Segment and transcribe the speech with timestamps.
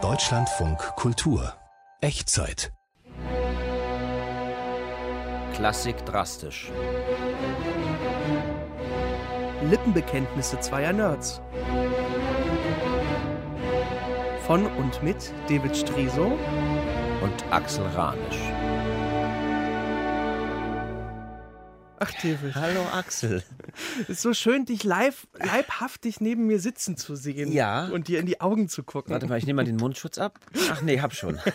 [0.00, 1.52] Deutschlandfunk Kultur
[2.00, 2.72] Echtzeit
[5.52, 6.70] Klassik drastisch.
[9.68, 11.40] Lippenbekenntnisse zweier Nerds.
[14.46, 16.38] Von und mit David Striso
[17.20, 18.52] und Axel Ranisch.
[21.98, 22.54] Ach, David.
[22.54, 23.42] Hallo Axel.
[24.02, 27.52] Es ist so schön, dich live, leibhaftig neben mir sitzen zu sehen.
[27.52, 27.86] Ja.
[27.88, 29.12] Und dir in die Augen zu gucken.
[29.12, 30.38] Warte mal, ich nehme mal den Mundschutz ab.
[30.70, 31.38] Ach nee, hab schon.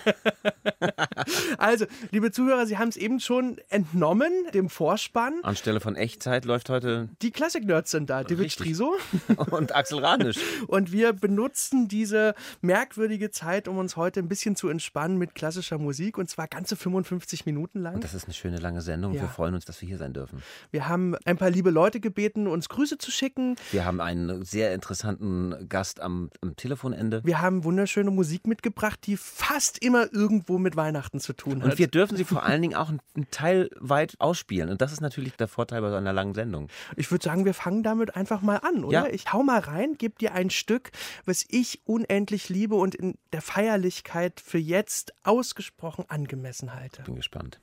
[1.57, 5.39] Also, liebe Zuhörer, Sie haben es eben schon entnommen, dem Vorspann.
[5.44, 8.53] Anstelle von Echtzeit läuft heute Die Classic-Nerds sind da, David Richtig.
[8.53, 8.95] Striso.
[9.52, 10.38] und Axel Ranisch.
[10.67, 15.77] Und wir benutzen diese merkwürdige Zeit, um uns heute ein bisschen zu entspannen mit klassischer
[15.77, 16.17] Musik.
[16.17, 17.95] Und zwar ganze 55 Minuten lang.
[17.95, 19.13] Und das ist eine schöne lange Sendung.
[19.13, 19.21] Ja.
[19.21, 20.41] Wir freuen uns, dass wir hier sein dürfen.
[20.71, 22.12] Wir haben ein paar liebe Leute gebeten,
[22.48, 23.55] uns Grüße zu schicken.
[23.72, 27.22] Wir haben einen sehr interessanten Gast am, am Telefonende.
[27.23, 31.72] Wir haben wunderschöne Musik mitgebracht, die fast immer irgendwo mit Weihnachten zu tun hat.
[31.72, 34.70] Und wir dürfen sie vor allen Dingen auch einen Teil weit ausspielen.
[34.70, 36.70] Und das ist natürlich der Vorteil bei so einer langen Sendung.
[36.95, 39.08] ich würde sagen, wir fangen damit einfach mal an, oder?
[39.08, 39.14] Ja.
[39.14, 40.92] Ich hau mal rein, gebe dir ein Stück,
[41.25, 47.03] was ich unendlich liebe und in der Feierlichkeit für jetzt ausgesprochen angemessen halte.
[47.03, 47.59] Bin gespannt.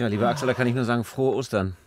[0.00, 1.76] Tja, lieber Axel, da kann ich nur sagen, frohe Ostern.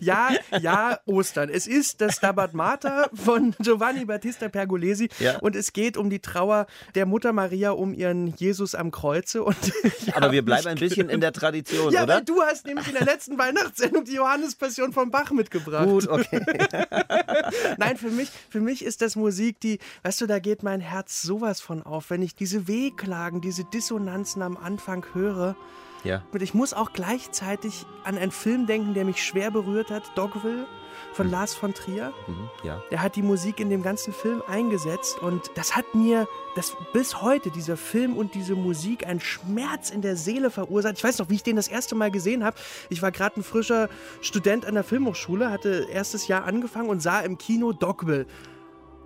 [0.00, 0.30] Ja,
[0.60, 1.48] ja, Ostern.
[1.48, 5.38] Es ist das Stabat Mater von Giovanni Battista Pergolesi Ja.
[5.38, 9.42] und es geht um die Trauer der Mutter Maria um ihren Jesus am Kreuze.
[9.44, 9.56] Und
[10.14, 12.20] Aber wir bleiben ein bisschen in der Tradition, Ja, oder?
[12.20, 15.86] du hast nämlich in der letzten Weihnachtssendung die Johannespassion von Bach mitgebracht.
[15.86, 16.42] Gut, okay.
[17.78, 21.22] Nein, für mich, für mich ist das Musik, die, weißt du, da geht mein Herz
[21.22, 25.56] sowas von auf, wenn ich diese Wehklagen, diese Dissonanzen am Anfang höre.
[26.04, 26.22] Ja.
[26.32, 30.66] Und ich muss auch gleichzeitig an einen Film denken, der mich schwer berührt hat, Dogville
[31.12, 32.12] von Lars von Trier.
[32.26, 32.82] Mhm, ja.
[32.90, 37.22] Der hat die Musik in dem ganzen Film eingesetzt und das hat mir das bis
[37.22, 40.94] heute, dieser Film und diese Musik, einen Schmerz in der Seele verursacht.
[40.98, 42.56] Ich weiß noch, wie ich den das erste Mal gesehen habe.
[42.88, 43.88] Ich war gerade ein frischer
[44.20, 48.26] Student an der Filmhochschule, hatte erstes Jahr angefangen und sah im Kino Dogville.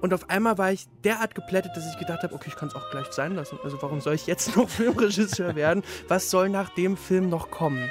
[0.02, 2.74] Und auf einmal war ich derart geplättet, dass ich gedacht habe, okay, ich kann es
[2.74, 3.58] auch gleich sein lassen.
[3.62, 5.82] Also warum soll ich jetzt noch Filmregisseur werden?
[6.08, 7.90] Was soll nach dem Film noch kommen?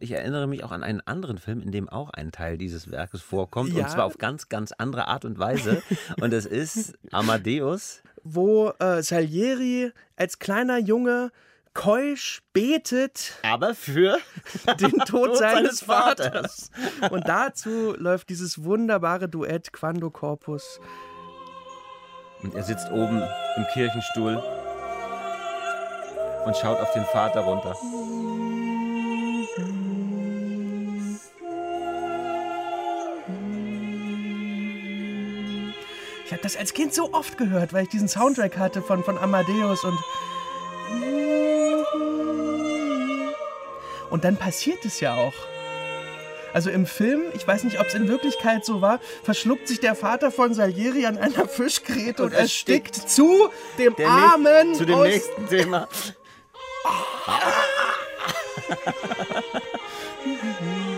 [0.00, 3.20] Ich erinnere mich auch an einen anderen Film, in dem auch ein Teil dieses Werkes
[3.20, 3.72] vorkommt.
[3.72, 3.84] Ja.
[3.84, 5.82] Und zwar auf ganz, ganz andere Art und Weise.
[6.20, 8.02] und es ist Amadeus.
[8.22, 11.30] Wo äh, Salieri als kleiner Junge
[11.74, 14.18] keusch betet Aber für
[14.80, 16.70] den Tod seines seines Vaters.
[17.10, 20.80] Und dazu läuft dieses wunderbare Duett Quando Corpus.
[22.42, 23.22] Und er sitzt oben
[23.56, 24.42] im Kirchenstuhl
[26.44, 27.76] und schaut auf den Vater runter.
[36.38, 39.84] Habe das als Kind so oft gehört, weil ich diesen Soundtrack hatte von, von Amadeus
[39.84, 39.98] und.
[44.10, 45.34] Und dann passiert es ja auch.
[46.54, 49.94] Also im Film, ich weiß nicht, ob es in Wirklichkeit so war, verschluckt sich der
[49.94, 53.10] Vater von Salieri an einer Fischgräte und, Und erstickt erstickt.
[53.10, 54.74] zu dem Der Armen.
[54.74, 55.88] zu dem aus- nächsten Thema.
[57.26, 57.52] Aber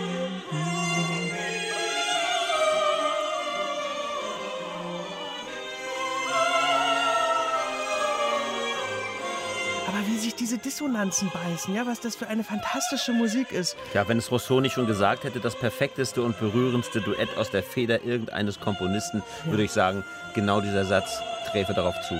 [10.21, 13.75] sich diese Dissonanzen beißen, ja, was das für eine fantastische Musik ist.
[13.93, 17.63] Ja, wenn es Rousseau nicht schon gesagt hätte, das perfekteste und berührendste Duett aus der
[17.63, 20.03] Feder irgendeines Komponisten, würde ich sagen,
[20.33, 21.19] genau dieser Satz
[21.51, 22.15] träfe darauf zu.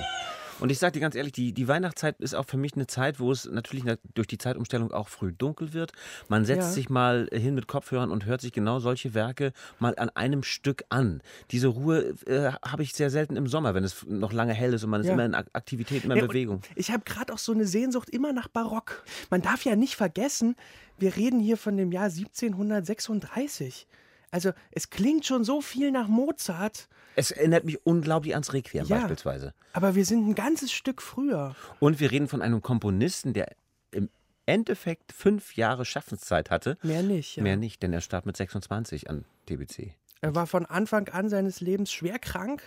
[0.60, 3.20] Und ich sage dir ganz ehrlich, die, die Weihnachtszeit ist auch für mich eine Zeit,
[3.20, 3.84] wo es natürlich
[4.14, 5.92] durch die Zeitumstellung auch früh dunkel wird.
[6.28, 6.70] Man setzt ja.
[6.70, 10.84] sich mal hin mit Kopfhörern und hört sich genau solche Werke mal an einem Stück
[10.88, 11.22] an.
[11.50, 14.84] Diese Ruhe äh, habe ich sehr selten im Sommer, wenn es noch lange hell ist
[14.84, 15.14] und man ist ja.
[15.14, 16.62] immer in Aktivität, immer in ja, Bewegung.
[16.76, 19.04] Ich habe gerade auch so eine Sehnsucht immer nach Barock.
[19.30, 20.56] Man darf ja nicht vergessen,
[20.98, 23.86] wir reden hier von dem Jahr 1736.
[24.32, 26.88] Also es klingt schon so viel nach Mozart.
[27.14, 29.54] Es erinnert mich unglaublich ans Requiem ja, beispielsweise.
[29.74, 31.54] Aber wir sind ein ganzes Stück früher.
[31.78, 33.54] Und wir reden von einem Komponisten, der
[33.90, 34.08] im
[34.46, 36.78] Endeffekt fünf Jahre Schaffenszeit hatte.
[36.82, 37.36] Mehr nicht.
[37.36, 37.42] Ja.
[37.42, 39.94] Mehr nicht, denn er starb mit 26 an TBC.
[40.22, 42.62] Er war von Anfang an seines Lebens schwer krank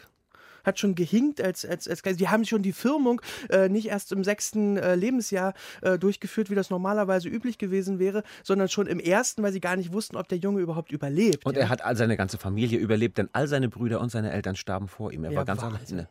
[0.65, 4.23] hat schon gehinkt als, als, als die haben schon die Firmung äh, nicht erst im
[4.23, 9.43] sechsten äh, Lebensjahr äh, durchgeführt, wie das normalerweise üblich gewesen wäre, sondern schon im ersten,
[9.43, 11.45] weil sie gar nicht wussten, ob der Junge überhaupt überlebt.
[11.45, 11.63] Und ja.
[11.63, 14.87] er hat all seine ganze Familie überlebt, denn all seine Brüder und seine Eltern starben
[14.87, 15.23] vor ihm.
[15.23, 15.99] Er ja, war ganz Wahnsinn.
[15.99, 16.09] alleine.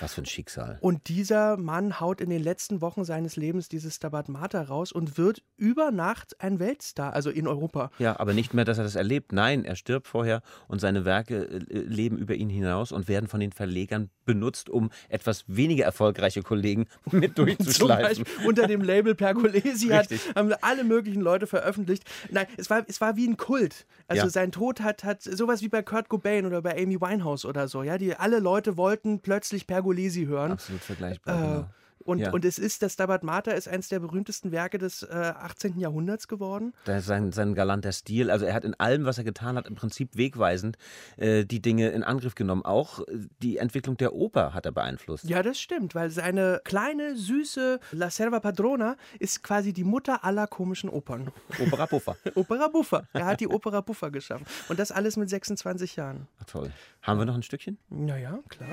[0.00, 0.78] Was für ein Schicksal.
[0.80, 5.18] Und dieser Mann haut in den letzten Wochen seines Lebens dieses Stabat Mater raus und
[5.18, 7.90] wird über Nacht ein Weltstar, also in Europa.
[7.98, 9.32] Ja, aber nicht mehr, dass er das erlebt.
[9.32, 13.40] Nein, er stirbt vorher und seine Werke äh, leben über ihn hinaus und werden von
[13.40, 18.24] den Verlegern benutzt, um etwas weniger erfolgreiche Kollegen mit durchzuschleifen.
[18.46, 22.04] unter dem Label Pergolesi hat, haben alle möglichen Leute veröffentlicht.
[22.30, 23.86] Nein, es war, es war wie ein Kult.
[24.08, 24.30] Also ja.
[24.30, 27.82] sein Tod hat, hat sowas wie bei Kurt Cobain oder bei Amy Winehouse oder so.
[27.82, 30.52] Ja, die alle Leute wollten plötzlich Pergolesi hören.
[30.52, 31.34] Absolut vergleichbar.
[31.34, 31.66] Äh, genau.
[32.04, 32.32] Und, ja.
[32.32, 35.78] und es ist, das Stabat Mater ist eines der berühmtesten Werke des äh, 18.
[35.78, 36.72] Jahrhunderts geworden.
[36.84, 38.30] Da ist sein, sein galanter Stil.
[38.30, 40.78] Also er hat in allem, was er getan hat, im Prinzip wegweisend
[41.18, 42.64] äh, die Dinge in Angriff genommen.
[42.64, 45.24] Auch äh, die Entwicklung der Oper hat er beeinflusst.
[45.24, 50.46] Ja, das stimmt, weil seine kleine, süße La Serva Padrona ist quasi die Mutter aller
[50.46, 51.30] komischen Opern.
[51.58, 52.16] Opera Buffa.
[52.34, 53.06] Opera Buffa.
[53.12, 54.46] Er hat die Opera Buffa geschaffen.
[54.68, 56.26] Und das alles mit 26 Jahren.
[56.40, 56.72] Ach, toll.
[57.02, 57.78] Haben wir noch ein Stückchen?
[57.90, 58.68] Naja, klar.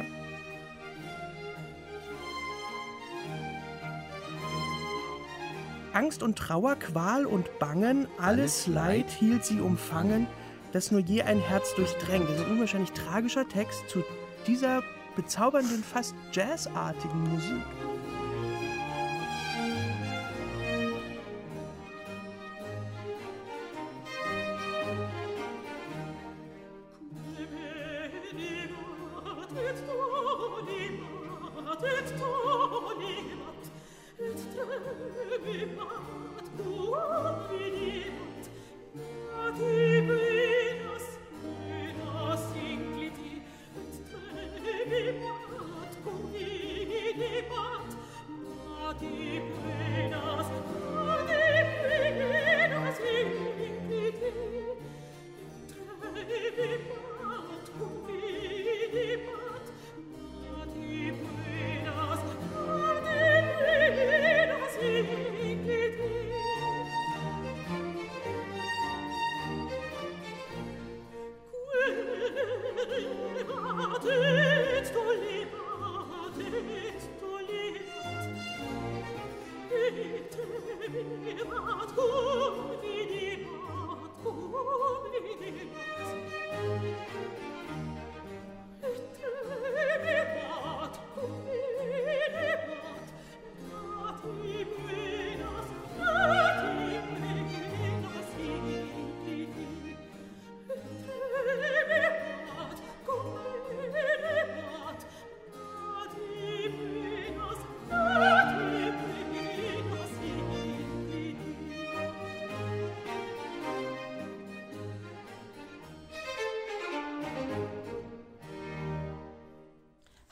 [5.97, 10.27] Angst und Trauer, Qual und Bangen, alles Leid hielt sie umfangen,
[10.71, 12.29] das nur je ein Herz durchdrängt.
[12.29, 14.03] Das ist ein unwahrscheinlich tragischer Text zu
[14.45, 14.83] dieser
[15.15, 17.63] bezaubernden, fast jazzartigen Musik.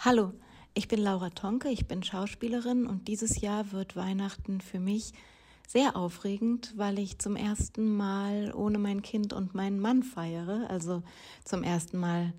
[0.06, 0.34] Hallo,
[0.76, 5.14] ich bin Laura Tonke, ich bin Schauspielerin und dieses Jahr wird Weihnachten für mich
[5.68, 10.70] sehr aufregend, weil ich zum ersten Mal ohne mein Kind und meinen Mann feiere.
[10.70, 11.02] Also
[11.44, 12.34] zum ersten Mal,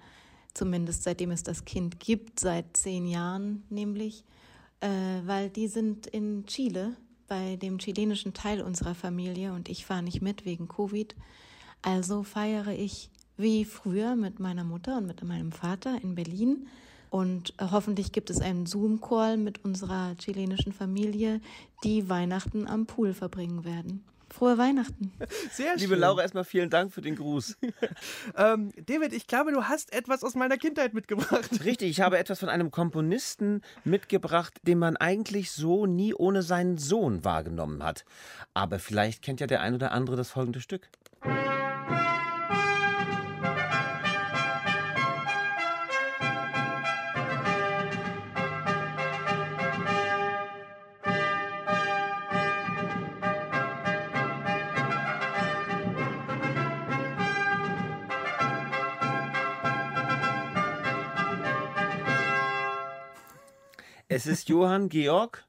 [0.54, 4.23] zumindest seitdem es das Kind gibt, seit zehn Jahren nämlich,
[4.78, 4.88] äh,
[5.25, 6.96] weil die sind in Chile
[7.26, 11.16] bei dem chilenischen Teil unserer Familie und ich fahre nicht mit wegen Covid.
[11.82, 16.68] Also feiere ich wie früher mit meiner Mutter und mit meinem Vater in Berlin
[17.11, 21.41] und äh, hoffentlich gibt es einen Zoom-Call mit unserer chilenischen Familie,
[21.85, 24.05] die Weihnachten am Pool verbringen werden.
[24.29, 25.13] Frohe Weihnachten.
[25.53, 25.79] Sehr schön.
[25.79, 27.57] Liebe Laura, erstmal vielen Dank für den Gruß.
[28.37, 31.65] ähm, David, ich glaube, du hast etwas aus meiner Kindheit mitgebracht.
[31.65, 36.77] Richtig, ich habe etwas von einem Komponisten mitgebracht, den man eigentlich so nie ohne seinen
[36.77, 38.05] Sohn wahrgenommen hat.
[38.53, 40.91] Aber vielleicht kennt ja der ein oder andere das folgende Stück.
[64.16, 65.44] Es ist Johann Georg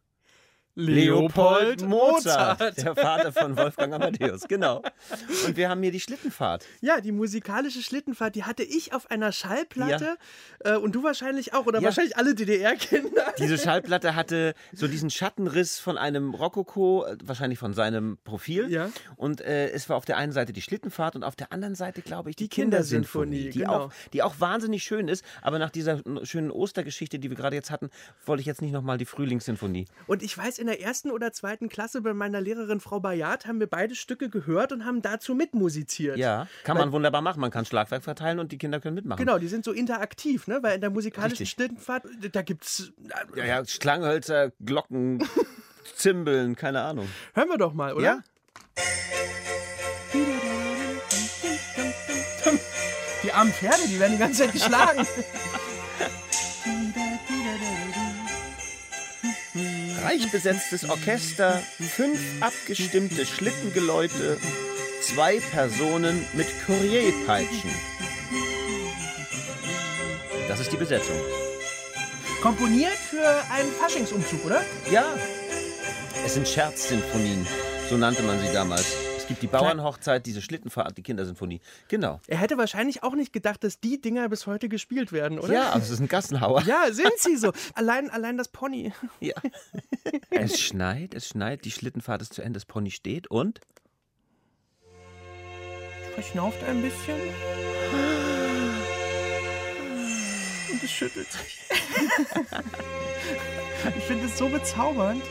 [0.77, 2.77] Leopold Mozart.
[2.77, 4.84] der Vater von Wolfgang Amadeus, genau.
[5.46, 6.65] Und wir haben hier die Schlittenfahrt.
[6.81, 10.17] Ja, die musikalische Schlittenfahrt, die hatte ich auf einer Schallplatte
[10.63, 10.75] ja.
[10.75, 11.86] äh, und du wahrscheinlich auch oder ja.
[11.86, 13.34] wahrscheinlich alle DDR-Kinder.
[13.39, 18.69] Diese Schallplatte hatte so diesen Schattenriss von einem Rokoko, äh, wahrscheinlich von seinem Profil.
[18.69, 18.91] Ja.
[19.15, 22.03] Und äh, es war auf der einen Seite die Schlittenfahrt und auf der anderen Seite,
[22.03, 23.86] glaube ich, die, die Kindersinfonie, Kindersinfonie die, genau.
[23.86, 25.25] auch, die auch wahnsinnig schön ist.
[25.41, 27.89] Aber nach dieser schönen Ostergeschichte, die wir gerade jetzt hatten,
[28.25, 29.88] wollte ich jetzt nicht nochmal die Frühlingssinfonie.
[30.05, 33.47] Und ich weiß, in in der ersten oder zweiten Klasse bei meiner Lehrerin Frau Bayard
[33.47, 36.17] haben wir beide Stücke gehört und haben dazu mitmusiziert.
[36.17, 37.39] Ja, kann man weil, wunderbar machen.
[37.39, 39.25] Man kann Schlagwerk verteilen und die Kinder können mitmachen.
[39.25, 40.59] Genau, die sind so interaktiv, ne?
[40.62, 42.91] weil in der musikalischen Schlittenfahrt, da gibt es.
[43.36, 45.25] Ja, ja, Klanghölzer, Glocken,
[45.95, 47.07] Zimbeln, keine Ahnung.
[47.33, 48.03] Hören wir doch mal, oder?
[48.03, 48.24] Ja.
[53.24, 55.07] Die armen Pferde, die werden die ganze Zeit geschlagen.
[60.08, 64.38] reich besetztes Orchester, fünf abgestimmte Schlittengeläute,
[65.02, 67.70] zwei Personen mit Kurierpeitschen.
[70.48, 71.18] Das ist die Besetzung.
[72.42, 74.64] Komponiert für einen Faschingsumzug, oder?
[74.90, 75.06] Ja.
[76.26, 77.46] Es sind Scherzsinfonien,
[77.90, 79.07] so nannte man sie damals.
[79.27, 81.60] Es gibt die Bauernhochzeit, diese Schlittenfahrt, die Kindersinfonie.
[81.89, 82.22] Genau.
[82.27, 85.51] Er hätte wahrscheinlich auch nicht gedacht, dass die Dinger bis heute gespielt werden, oder?
[85.51, 86.62] Ja, aber es ist ein Gassenhauer.
[86.62, 87.51] Ja, sind sie so.
[87.74, 88.93] Allein, allein das Pony.
[89.19, 89.36] Ja.
[90.29, 93.60] Es schneit, es schneit, die Schlittenfahrt ist zu Ende, das Pony steht und.
[96.13, 97.19] Verschnauft ein bisschen.
[100.72, 101.63] Und es schüttelt sich.
[103.98, 105.22] ich finde es so bezaubernd.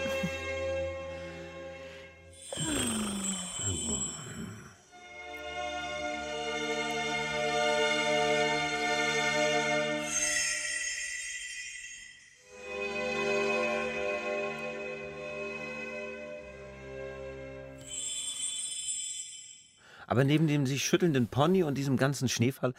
[20.06, 22.74] Aber neben dem sich schüttelnden Pony und diesem ganzen Schneefall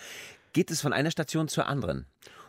[0.53, 2.05] geht es von einer Station zur anderen.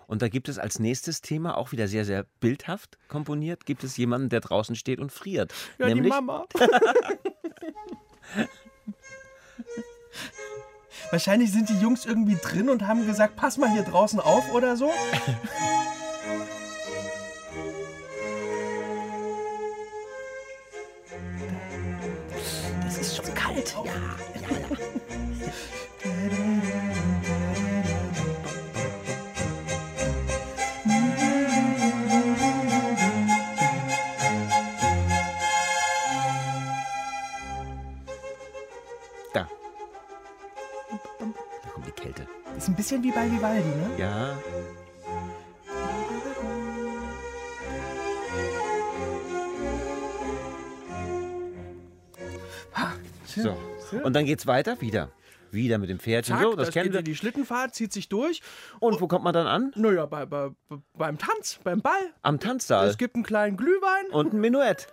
[0.06, 3.98] Und da gibt es als nächstes Thema auch wieder sehr, sehr bildhaft komponiert, gibt es
[3.98, 5.52] jemanden, der draußen steht und friert.
[5.78, 6.46] Ja, nämlich die Mama.
[11.10, 14.76] Wahrscheinlich sind die Jungs irgendwie drin und haben gesagt, pass mal hier draußen auf oder
[14.76, 14.90] so.
[43.38, 43.90] Vivaldi, ne?
[43.98, 44.36] Ja.
[53.26, 53.56] So.
[54.02, 55.12] Und dann geht's weiter wieder.
[55.52, 56.34] Wieder mit dem Pferdchen.
[56.34, 57.02] Zack, so, das, das kennen wir.
[57.02, 58.42] Die Schlittenfahrt zieht sich durch.
[58.80, 59.72] Und wo kommt man dann an?
[59.76, 60.50] Naja, bei, bei,
[60.94, 62.12] beim Tanz, beim Ball.
[62.22, 62.88] Am Tanzsaal.
[62.88, 64.06] Es gibt einen kleinen Glühwein.
[64.10, 64.88] Und ein Menuett.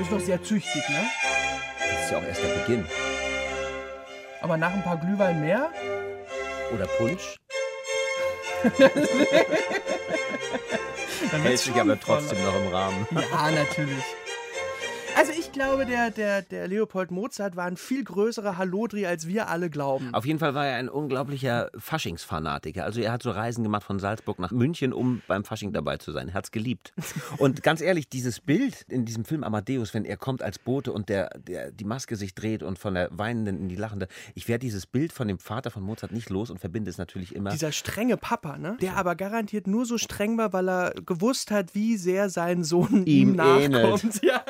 [0.00, 1.35] Ist doch sehr züchtig, ne?
[2.06, 2.86] Ist ja auch erst der Beginn.
[4.40, 5.72] Aber nach ein paar Glühwein mehr?
[6.72, 7.34] Oder Punsch?
[11.42, 13.08] Hält sich aber trotzdem noch im Rahmen.
[13.10, 14.04] Ja, natürlich.
[15.16, 19.48] Also ich glaube, der, der, der Leopold Mozart war ein viel größerer Hallodri, als wir
[19.48, 20.12] alle glauben.
[20.12, 22.84] Auf jeden Fall war er ein unglaublicher Faschingsfanatiker.
[22.84, 26.12] Also er hat so Reisen gemacht von Salzburg nach München, um beim Fasching dabei zu
[26.12, 26.28] sein.
[26.28, 26.92] Er hat es geliebt.
[27.38, 31.08] Und ganz ehrlich, dieses Bild in diesem Film Amadeus, wenn er kommt als Bote und
[31.08, 34.60] der, der die Maske sich dreht und von der weinenden in die lachende, ich werde
[34.66, 37.50] dieses Bild von dem Vater von Mozart nicht los und verbinde es natürlich immer.
[37.50, 38.76] Dieser strenge Papa, ne?
[38.82, 43.06] Der aber garantiert nur so streng war, weil er gewusst hat, wie sehr sein Sohn
[43.06, 44.20] ihm, ihm nachkommt.
[44.26, 44.42] Ja.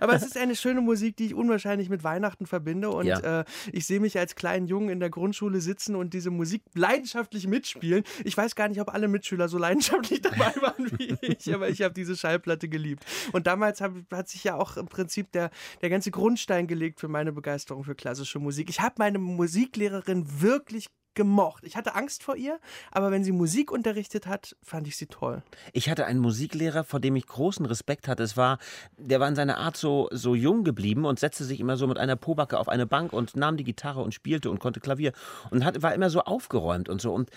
[0.00, 2.90] Aber es ist eine schöne Musik, die ich unwahrscheinlich mit Weihnachten verbinde.
[2.90, 3.40] Und ja.
[3.40, 7.46] äh, ich sehe mich als kleinen Jungen in der Grundschule sitzen und diese Musik leidenschaftlich
[7.46, 8.04] mitspielen.
[8.24, 11.82] Ich weiß gar nicht, ob alle Mitschüler so leidenschaftlich dabei waren wie ich, aber ich
[11.82, 13.04] habe diese Schallplatte geliebt.
[13.32, 15.50] Und damals hab, hat sich ja auch im Prinzip der,
[15.82, 18.70] der ganze Grundstein gelegt für meine Begeisterung für klassische Musik.
[18.70, 20.86] Ich habe meine Musiklehrerin wirklich
[21.20, 21.64] gemocht.
[21.64, 22.58] Ich hatte Angst vor ihr,
[22.90, 25.42] aber wenn sie Musik unterrichtet hat, fand ich sie toll.
[25.74, 28.22] Ich hatte einen Musiklehrer, vor dem ich großen Respekt hatte.
[28.22, 28.56] Es war,
[28.96, 31.98] der war in seiner Art so, so jung geblieben und setzte sich immer so mit
[31.98, 35.12] einer Pobacke auf eine Bank und nahm die Gitarre und spielte und konnte Klavier
[35.50, 37.12] und hat, war immer so aufgeräumt und so.
[37.12, 37.28] Und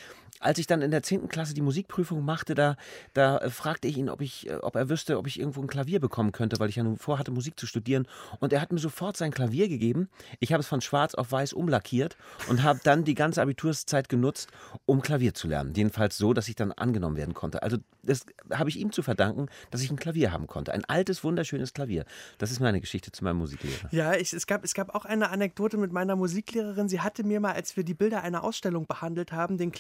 [0.44, 1.30] als ich dann in der 10.
[1.30, 2.76] Klasse die Musikprüfung machte, da,
[3.14, 5.68] da äh, fragte ich ihn, ob, ich, äh, ob er wüsste, ob ich irgendwo ein
[5.68, 8.08] Klavier bekommen könnte, weil ich ja nun vorhatte, Musik zu studieren.
[8.40, 10.10] Und er hat mir sofort sein Klavier gegeben.
[10.40, 12.18] Ich habe es von schwarz auf weiß umlackiert
[12.50, 14.50] und habe dann die ganze Abiturszeit genutzt,
[14.86, 15.74] um Klavier zu lernen.
[15.76, 17.64] Jedenfalls so, dass ich dann angenommen werden konnte.
[17.64, 20.74] Also das habe ich ihm zu verdanken, dass ich ein Klavier haben konnte.
[20.74, 22.06] Ein altes, wunderschönes Klavier.
[22.38, 23.90] Das ist meine Geschichte zu meinem Musiklehrer.
[23.92, 26.90] Ja, ich, es, gab, es gab auch eine Anekdote mit meiner Musiklehrerin.
[26.90, 29.72] Sie hatte mir mal, als wir die Bilder einer Ausstellung behandelt haben, den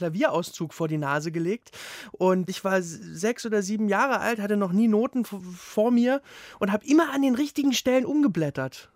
[0.53, 1.71] Klavierauszug vor die Nase gelegt.
[2.11, 6.21] Und ich war sechs oder sieben Jahre alt, hatte noch nie Noten vor mir
[6.59, 8.89] und habe immer an den richtigen Stellen umgeblättert.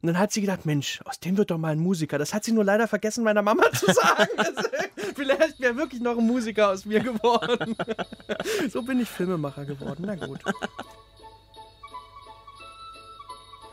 [0.00, 2.18] Und dann hat sie gedacht, Mensch, aus dem wird doch mal ein Musiker.
[2.18, 4.28] Das hat sie nur leider vergessen, meiner Mama zu sagen.
[5.16, 7.74] Vielleicht wäre wirklich noch ein Musiker aus mir geworden.
[8.70, 10.04] so bin ich Filmemacher geworden.
[10.06, 10.38] Na gut.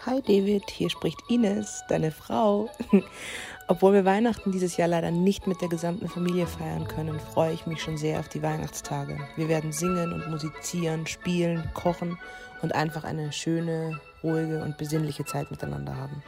[0.07, 2.69] Hi David, hier spricht Ines, deine Frau.
[3.67, 7.65] Obwohl wir Weihnachten dieses Jahr leider nicht mit der gesamten Familie feiern können, freue ich
[7.65, 9.17] mich schon sehr auf die Weihnachtstage.
[9.37, 12.19] Wir werden singen und musizieren, spielen, kochen
[12.61, 16.21] und einfach eine schöne, ruhige und besinnliche Zeit miteinander haben.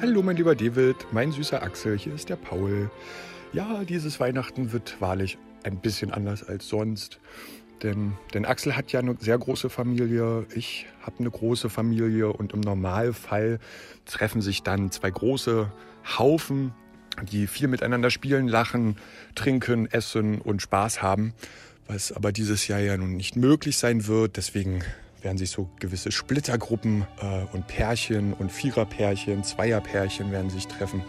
[0.00, 2.88] Hallo mein lieber David, mein süßer Axel, hier ist der Paul.
[3.52, 7.18] Ja, dieses Weihnachten wird wahrlich ein bisschen anders als sonst.
[7.82, 12.52] Denn, denn Axel hat ja eine sehr große Familie, ich habe eine große Familie und
[12.52, 13.58] im Normalfall
[14.04, 15.72] treffen sich dann zwei große
[16.16, 16.72] Haufen,
[17.32, 18.98] die viel miteinander spielen, lachen,
[19.34, 21.34] trinken, essen und Spaß haben.
[21.88, 24.36] Was aber dieses Jahr ja nun nicht möglich sein wird.
[24.36, 24.84] Deswegen
[25.22, 31.02] werden sich so gewisse Splittergruppen äh, und Pärchen und Viererpärchen, Zweierpärchen werden sich treffen.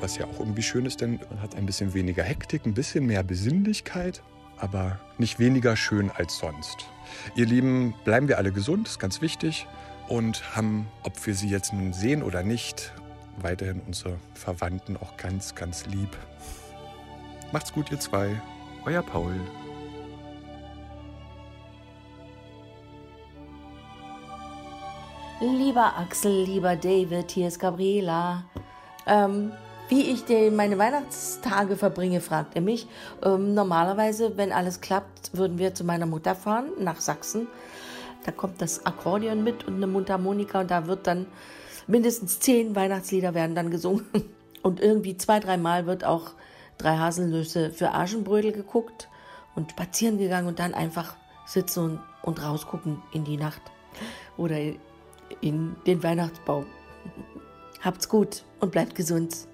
[0.00, 3.06] Was ja auch irgendwie schön ist, denn man hat ein bisschen weniger Hektik, ein bisschen
[3.06, 4.22] mehr Besinnlichkeit,
[4.56, 6.86] aber nicht weniger schön als sonst.
[7.34, 9.66] Ihr Lieben, bleiben wir alle gesund, ist ganz wichtig.
[10.08, 12.92] Und haben, ob wir sie jetzt nun sehen oder nicht,
[13.36, 16.16] weiterhin unsere Verwandten auch ganz, ganz lieb.
[17.52, 18.40] Macht's gut, ihr zwei.
[18.84, 19.34] Euer Paul.
[25.42, 28.44] Lieber Axel, lieber David, hier ist Gabriela.
[29.06, 29.52] Ähm,
[29.88, 32.86] wie ich die, meine Weihnachtstage verbringe, fragt er mich.
[33.24, 37.48] Ähm, normalerweise, wenn alles klappt, würden wir zu meiner Mutter fahren, nach Sachsen.
[38.26, 41.24] Da kommt das Akkordeon mit und eine Mundharmonika und da wird dann
[41.86, 44.04] mindestens zehn Weihnachtslieder werden dann gesungen.
[44.62, 46.32] Und irgendwie zwei, dreimal wird auch
[46.76, 49.08] drei Haselnüsse für Aschenbrödel geguckt
[49.54, 53.62] und spazieren gegangen und dann einfach sitzen und, und rausgucken in die Nacht
[54.36, 54.58] oder
[55.40, 56.66] in den Weihnachtsbaum.
[57.80, 59.48] Habt's gut und bleibt gesund.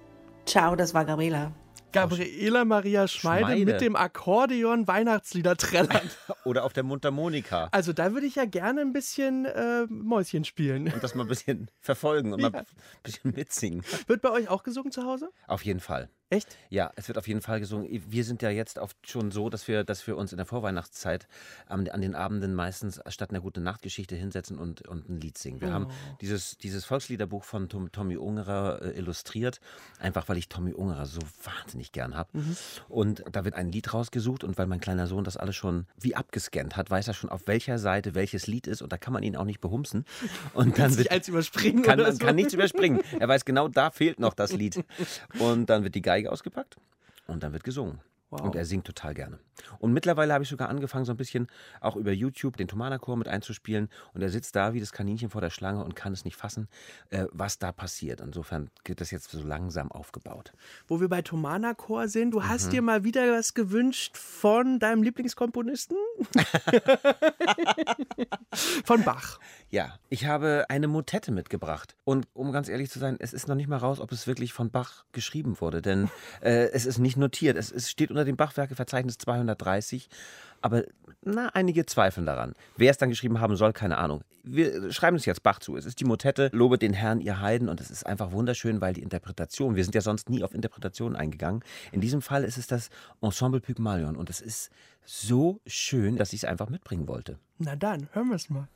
[0.45, 1.53] Ciao, das war Gabriela.
[1.93, 6.11] Gabriela Maria Schmeide, Schmeide, mit dem Akkordeon Weihnachtslieder trällern.
[6.45, 7.69] Oder auf der Mundharmonika.
[7.73, 10.93] Also da würde ich ja gerne ein bisschen äh, Mäuschen spielen.
[10.93, 12.51] Und das mal ein bisschen verfolgen und ja.
[12.51, 12.67] mal ein
[13.03, 13.83] bisschen mitsingen.
[14.07, 15.31] Wird bei euch auch gesungen zu Hause?
[15.47, 16.11] Auf jeden Fall.
[16.29, 16.57] Echt?
[16.71, 17.89] Ja, es wird auf jeden Fall gesungen.
[18.09, 21.29] Wir sind ja jetzt oft schon so, dass wir, dass wir uns in der Vorweihnachtszeit
[21.67, 25.61] an, an den Abenden meistens statt einer guten Nachtgeschichte hinsetzen und, und ein Lied singen.
[25.61, 25.73] Wir oh.
[25.73, 25.87] haben
[26.21, 29.61] dieses, dieses Volksliederbuch von Tom, Tommy Ungerer äh, illustriert,
[30.01, 32.31] einfach weil ich Tommy Ungerer so wahnsinnig gern habe.
[32.33, 32.57] Mhm.
[32.89, 36.17] Und da wird ein Lied rausgesucht und weil mein kleiner Sohn das alles schon wie
[36.17, 39.23] abgescannt hat, weiß er schon, auf welcher Seite welches Lied ist und da kann man
[39.23, 40.05] ihn auch nicht behumsen.
[40.55, 42.19] Und dann wird, als überspringen kann, oder so.
[42.19, 43.01] kann nichts überspringen.
[43.19, 44.85] Er weiß genau, da fehlt noch das Lied.
[45.39, 46.79] Und dann wird die Geige Geige ausgepackt
[47.27, 48.01] und dann wird gesungen.
[48.31, 48.41] Wow.
[48.41, 49.39] Und er singt total gerne.
[49.79, 51.47] Und mittlerweile habe ich sogar angefangen, so ein bisschen
[51.81, 53.89] auch über YouTube den Thomanerchor mit einzuspielen.
[54.15, 56.69] Und er sitzt da wie das Kaninchen vor der Schlange und kann es nicht fassen,
[57.11, 58.21] äh, was da passiert.
[58.21, 60.53] Insofern wird das jetzt so langsam aufgebaut.
[60.89, 62.49] Wo wir bei Thomanerchor sind, du mhm.
[62.49, 65.97] hast dir mal wieder was gewünscht von deinem Lieblingskomponisten?
[68.85, 69.39] von Bach.
[69.71, 71.97] Ja, ich habe eine Motette mitgebracht.
[72.05, 74.53] Und um ganz ehrlich zu sein, es ist noch nicht mal raus, ob es wirklich
[74.53, 75.81] von Bach geschrieben wurde.
[75.81, 76.11] Denn
[76.41, 77.57] äh, es ist nicht notiert.
[77.57, 80.09] Es, es steht unter dem Bachwerkeverzeichnis 230.
[80.63, 80.85] Aber
[81.23, 82.55] na, einige zweifeln daran.
[82.77, 84.23] Wer es dann geschrieben haben soll, keine Ahnung.
[84.43, 85.77] Wir schreiben es jetzt Bach zu.
[85.77, 87.69] Es ist die Motette, lobet den Herrn, ihr Heiden.
[87.69, 91.17] Und es ist einfach wunderschön, weil die Interpretation, wir sind ja sonst nie auf Interpretationen
[91.17, 91.63] eingegangen.
[91.93, 92.89] In diesem Fall ist es das
[93.21, 94.17] Ensemble Pygmalion.
[94.17, 94.71] Und es ist
[95.05, 97.39] so schön, dass ich es einfach mitbringen wollte.
[97.59, 98.69] Na dann, hören wir es mal.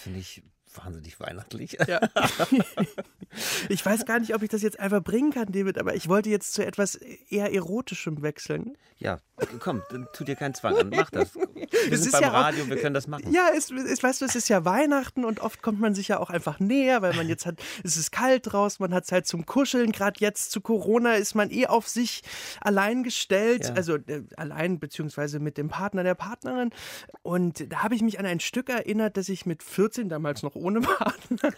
[0.00, 0.42] Finde ich
[0.74, 1.78] wahnsinnig weihnachtlich.
[1.86, 2.00] Ja.
[3.92, 6.30] ich weiß gar nicht, ob ich das jetzt einfach bringen kann, David, aber ich wollte
[6.30, 8.76] jetzt zu etwas eher Erotischem wechseln.
[8.98, 9.18] Ja,
[9.60, 11.34] komm, dann tu dir keinen Zwang an, mach das.
[11.34, 11.46] Wir
[11.90, 13.32] es sind beim ja Radio, auch, wir können das machen.
[13.32, 16.18] Ja, es, es, weißt du, es ist ja Weihnachten und oft kommt man sich ja
[16.18, 19.46] auch einfach näher, weil man jetzt hat, es ist kalt draußen, man hat Zeit zum
[19.46, 19.92] Kuscheln.
[19.92, 22.22] Gerade jetzt zu Corona ist man eh auf sich
[22.60, 23.74] allein gestellt, ja.
[23.74, 26.70] also äh, allein beziehungsweise mit dem Partner der Partnerin.
[27.22, 30.54] Und da habe ich mich an ein Stück erinnert, das ich mit 14 damals noch
[30.54, 31.52] ohne Partner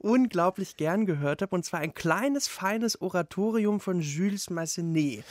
[0.00, 1.54] unglaublich gern gehört habe.
[1.54, 5.24] Und zwar ein kleines, feines Oratorium von Jules Massenet.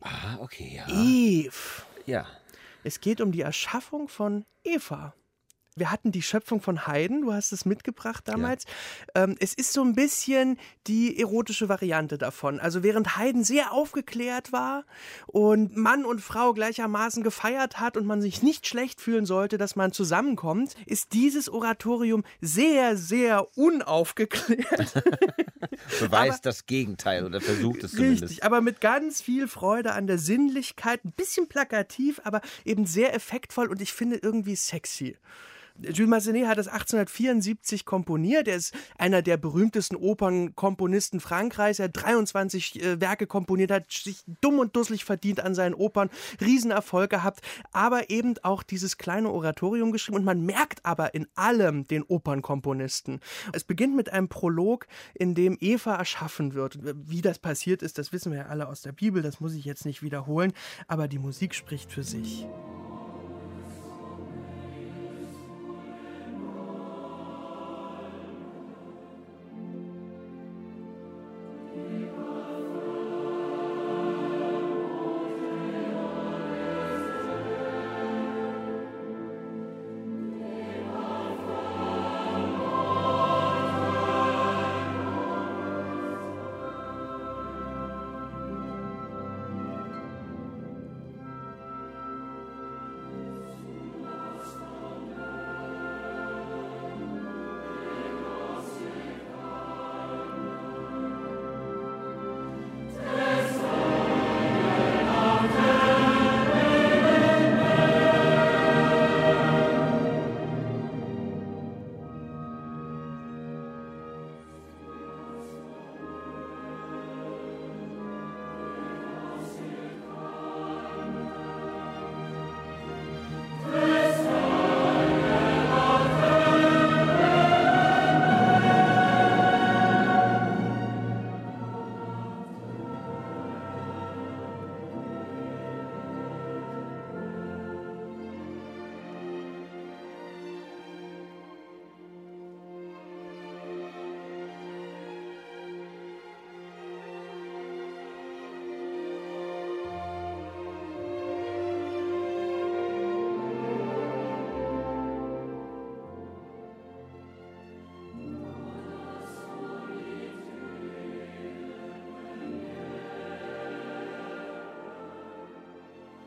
[0.00, 0.86] Ah, okay, ja.
[0.88, 1.82] Eve.
[2.06, 2.26] Ja.
[2.84, 5.14] Es geht um die Erschaffung von Eva
[5.76, 8.64] wir hatten die Schöpfung von Haydn, du hast es mitgebracht damals.
[9.14, 9.24] Ja.
[9.24, 12.58] Ähm, es ist so ein bisschen die erotische Variante davon.
[12.58, 14.84] Also während Haydn sehr aufgeklärt war
[15.26, 19.76] und Mann und Frau gleichermaßen gefeiert hat und man sich nicht schlecht fühlen sollte, dass
[19.76, 24.94] man zusammenkommt, ist dieses Oratorium sehr, sehr unaufgeklärt.
[26.00, 28.22] Beweist aber, das Gegenteil oder versucht es zumindest.
[28.24, 33.14] Richtig, aber mit ganz viel Freude an der Sinnlichkeit, ein bisschen plakativ, aber eben sehr
[33.14, 35.16] effektvoll und ich finde irgendwie sexy.
[35.82, 38.48] Jules Massenet hat das 1874 komponiert.
[38.48, 41.78] Er ist einer der berühmtesten Opernkomponisten Frankreichs.
[41.78, 46.10] Er hat 23 äh, Werke komponiert, hat sich dumm und dusselig verdient an seinen Opern,
[46.40, 47.40] Riesenerfolg gehabt,
[47.72, 50.18] aber eben auch dieses kleine Oratorium geschrieben.
[50.18, 53.20] Und man merkt aber in allem den Opernkomponisten.
[53.52, 56.78] Es beginnt mit einem Prolog, in dem Eva erschaffen wird.
[56.82, 59.64] Wie das passiert ist, das wissen wir ja alle aus der Bibel, das muss ich
[59.64, 60.52] jetzt nicht wiederholen,
[60.88, 62.46] aber die Musik spricht für sich.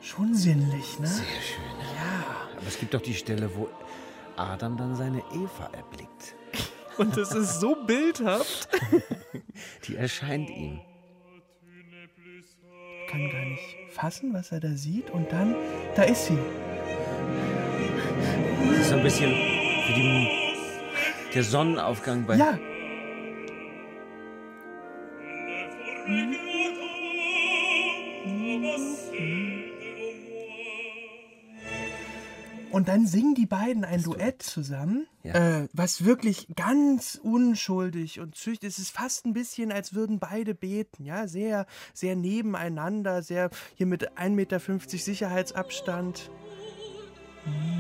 [0.10, 1.06] Schon sinnlich, ne?
[1.06, 1.64] Sehr schön.
[1.96, 2.48] Ja.
[2.58, 3.70] Aber es gibt doch die Stelle, wo
[4.36, 6.34] Adam dann seine Eva erblickt.
[6.98, 8.70] Und es ist so bildhaft.
[9.86, 10.82] Die erscheint ihm.
[13.08, 15.12] Kann gar nicht fassen, was er da sieht.
[15.12, 15.56] Und dann,
[15.96, 16.40] da ist sie.
[18.68, 22.36] Das ist so ein bisschen wie die, der Sonnenaufgang bei.
[22.36, 22.58] Ja.
[32.80, 35.64] Und dann singen die beiden ein Duett zusammen, ja.
[35.64, 38.78] äh, was wirklich ganz unschuldig und züchtig ist.
[38.78, 43.86] Es ist fast ein bisschen, als würden beide beten, ja, sehr, sehr nebeneinander, sehr hier
[43.86, 44.60] mit 1,50 Meter
[44.98, 46.32] Sicherheitsabstand.
[47.46, 47.79] Mhm.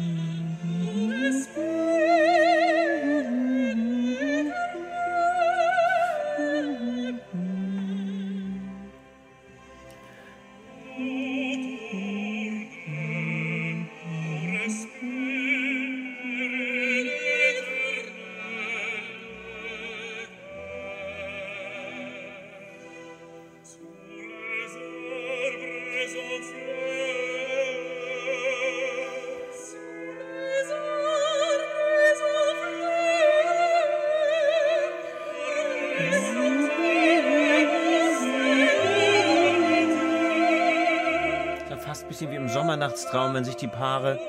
[43.09, 44.19] Sommernachtstraum, wenn sich die Paare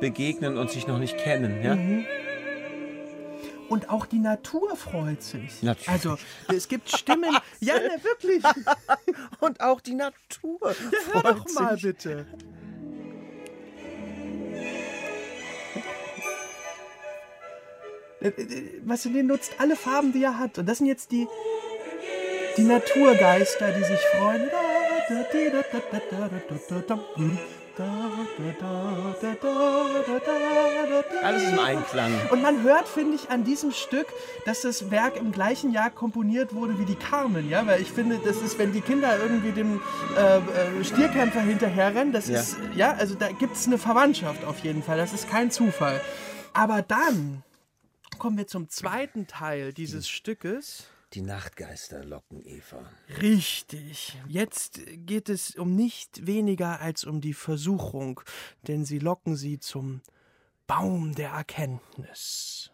[0.00, 1.62] begegnen und sich noch nicht kennen.
[1.62, 1.74] Ja?
[1.74, 2.04] Mhm.
[3.68, 5.62] Und auch die Natur freut sich.
[5.62, 5.88] Natürlich.
[5.88, 6.18] Also
[6.54, 7.36] es gibt Stimmen.
[7.60, 8.42] ja, ne, wirklich.
[9.40, 10.58] und auch die Natur.
[10.62, 12.26] Ja, hör doch mal bitte.
[18.20, 20.58] Äh, äh, was in den nutzt alle Farben, die er hat.
[20.58, 21.26] Und das sind jetzt die,
[22.58, 24.50] die Naturgeister, die sich freuen.
[31.22, 32.12] Alles im Einklang.
[32.30, 34.06] Und man hört, finde ich, an diesem Stück,
[34.44, 38.18] dass das Werk im gleichen Jahr komponiert wurde wie die Carmen, ja, weil ich finde,
[38.24, 39.80] das ist, wenn die Kinder irgendwie dem
[40.16, 42.40] äh, äh Stierkämpfer hinterherrennen, das ja.
[42.40, 46.00] ist, ja, also da gibt es eine Verwandtschaft auf jeden Fall, das ist kein Zufall.
[46.52, 47.42] Aber dann
[48.18, 50.86] kommen wir zum zweiten Teil dieses Stückes.
[51.14, 52.90] Die Nachtgeister locken Eva.
[53.20, 54.16] Richtig.
[54.28, 58.22] Jetzt geht es um nicht weniger als um die Versuchung,
[58.66, 60.00] denn sie locken sie zum
[60.66, 62.71] Baum der Erkenntnis.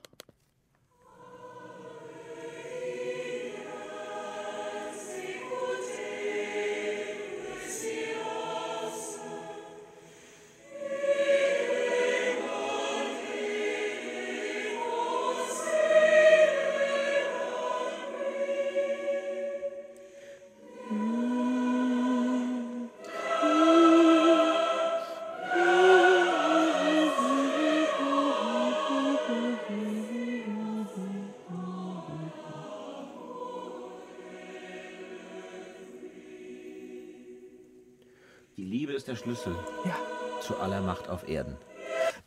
[39.09, 39.97] Der Schlüssel ja.
[40.41, 41.57] zu aller Macht auf Erden.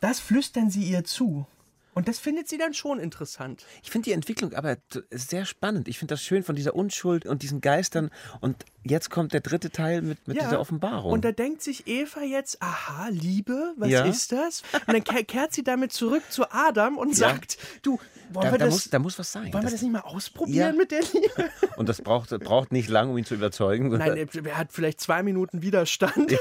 [0.00, 1.46] Das flüstern sie ihr zu.
[1.94, 3.66] Und das findet sie dann schon interessant.
[3.82, 4.78] Ich finde die Entwicklung aber
[5.10, 5.88] sehr spannend.
[5.88, 8.10] Ich finde das schön von dieser Unschuld und diesen Geistern.
[8.40, 10.44] Und jetzt kommt der dritte Teil mit, mit ja.
[10.44, 11.12] dieser Offenbarung.
[11.12, 14.04] Und da denkt sich Eva jetzt, aha, Liebe, was ja.
[14.04, 14.62] ist das?
[14.86, 17.28] Und dann kehrt sie damit zurück zu Adam und ja.
[17.28, 17.98] sagt, du,
[18.34, 19.52] wollen da, wir da das, muss, da muss was sein.
[19.52, 21.50] Wollen das, wir das nicht mal ausprobieren mit der Liebe?
[21.76, 23.88] Und das braucht, braucht nicht lang, um ihn zu überzeugen.
[23.88, 26.32] Nein, er hat vielleicht zwei Minuten Widerstand.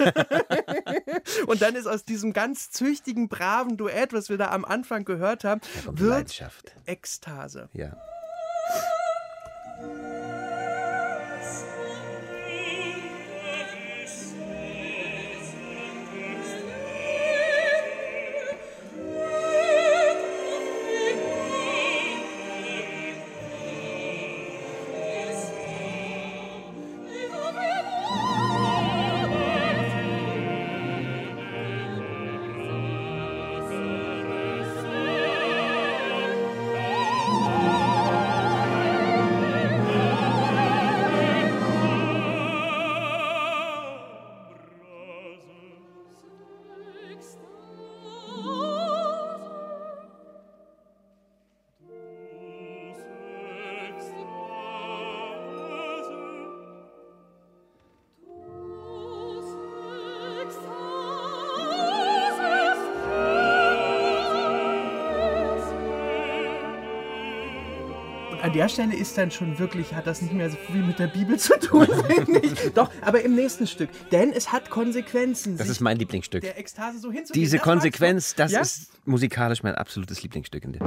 [1.47, 5.43] und dann ist aus diesem ganz züchtigen, braven Duett, was wir da am Anfang gehört
[5.43, 6.43] haben, wird
[6.85, 7.69] Ekstase.
[7.73, 7.97] Ja.
[68.51, 71.07] An der Stelle ist dann schon wirklich, hat das nicht mehr so viel mit der
[71.07, 72.73] Bibel zu tun, finde ich.
[72.73, 73.89] Doch, aber im nächsten Stück.
[74.11, 75.57] Denn es hat Konsequenzen.
[75.57, 76.41] Das ist mein Lieblingsstück.
[76.41, 78.59] Der Ekstase so Diese das Konsequenz, das ja?
[78.59, 80.65] ist musikalisch mein absolutes Lieblingsstück.
[80.65, 80.81] In dem.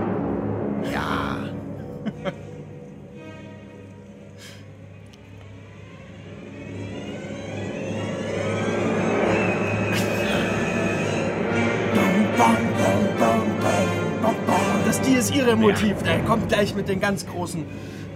[0.92, 1.33] Ja.
[15.54, 15.96] Ihre Motiv.
[16.04, 16.12] Ja.
[16.12, 17.64] Er kommt gleich mit den ganz großen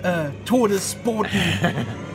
[0.02, 1.30] äh, Todesboten.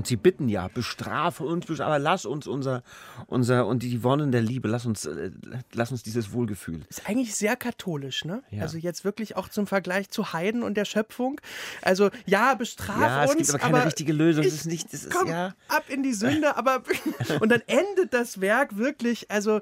[0.00, 2.82] Und sie bitten ja, bestrafe uns, aber lass uns unser,
[3.26, 5.30] unser und die Wonnen der Liebe, lass uns, äh,
[5.74, 6.86] lass uns dieses Wohlgefühl.
[6.88, 8.42] Ist eigentlich sehr katholisch, ne?
[8.50, 8.62] Ja.
[8.62, 11.38] Also jetzt wirklich auch zum Vergleich zu Heiden und der Schöpfung.
[11.82, 13.32] Also ja, bestraf ja, uns.
[13.32, 14.42] Es gibt aber keine aber richtige Lösung.
[14.42, 15.52] Es ist nicht, es ist, komm ja.
[15.68, 16.82] ab in die Sünde, aber
[17.40, 19.60] und dann endet das Werk wirklich, also.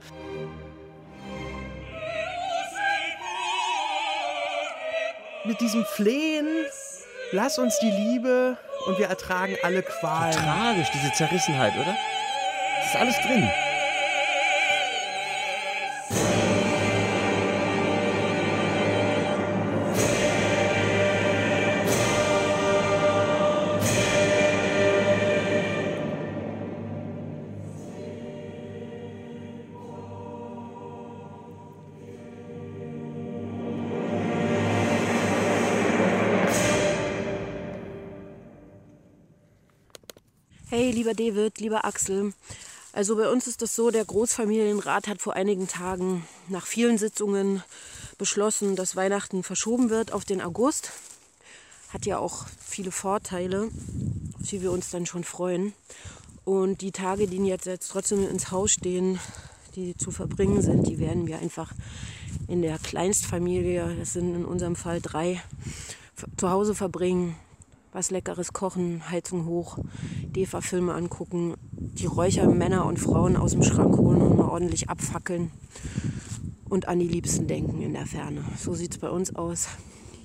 [5.44, 6.46] Mit diesem Flehen,
[7.32, 10.32] lass uns die Liebe und wir ertragen alle Qualen.
[10.32, 11.94] Tragisch, diese Zerrissenheit, oder?
[12.78, 13.48] Das ist alles drin.
[41.08, 42.34] Lieber David, lieber Axel.
[42.92, 47.62] Also bei uns ist das so, der Großfamilienrat hat vor einigen Tagen nach vielen Sitzungen
[48.18, 50.90] beschlossen, dass Weihnachten verschoben wird auf den August.
[51.90, 53.70] Hat ja auch viele Vorteile,
[54.38, 55.72] auf die wir uns dann schon freuen.
[56.44, 59.18] Und die Tage, die jetzt, jetzt trotzdem ins Haus stehen,
[59.76, 61.72] die zu verbringen sind, die werden wir einfach
[62.48, 65.40] in der Kleinstfamilie, das sind in unserem Fall drei,
[66.36, 67.36] zu Hause verbringen
[67.92, 69.79] was Leckeres kochen, Heizung hoch,
[70.35, 75.51] DEFA-Filme angucken, die Räuchermänner und Frauen aus dem Schrank holen und mal ordentlich abfackeln
[76.68, 78.44] und an die Liebsten denken in der Ferne.
[78.57, 79.68] So sieht es bei uns aus.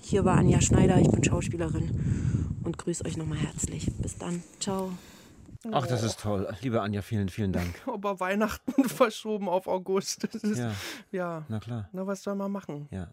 [0.02, 3.92] Hier war Anja Schneider, ich bin Schauspielerin und grüße euch nochmal herzlich.
[4.00, 4.44] Bis dann.
[4.60, 4.92] Ciao.
[5.72, 6.46] Ach, das ist toll.
[6.62, 7.74] Liebe Anja, vielen, vielen Dank.
[7.88, 10.28] Aber Weihnachten verschoben auf August.
[10.34, 10.74] Das ist, Ja.
[11.12, 11.46] ja.
[11.48, 11.88] Na klar.
[11.94, 12.90] Na, was soll man machen?
[12.92, 13.12] Ja.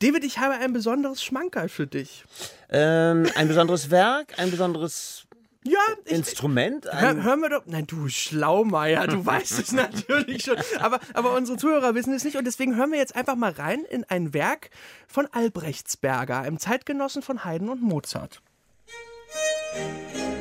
[0.00, 2.24] David, ich habe ein besonderes Schmankerl für dich.
[2.70, 5.24] Ähm, ein besonderes Werk, ein besonderes
[5.64, 6.86] Ja, ich, Instrument.
[6.90, 7.62] Hör, Ein, hör mir doch.
[7.66, 10.56] Nein, du Schlaumeier, du weißt es natürlich schon.
[10.80, 12.36] Aber, aber unsere Zuhörer wissen es nicht.
[12.36, 14.70] Und deswegen hören wir jetzt einfach mal rein in ein Werk
[15.08, 18.40] von Albrechtsberger, einem Zeitgenossen von Haydn und Mozart.
[20.14, 20.35] Ist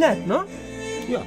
[0.00, 0.44] nett, ne?
[1.08, 1.22] ja.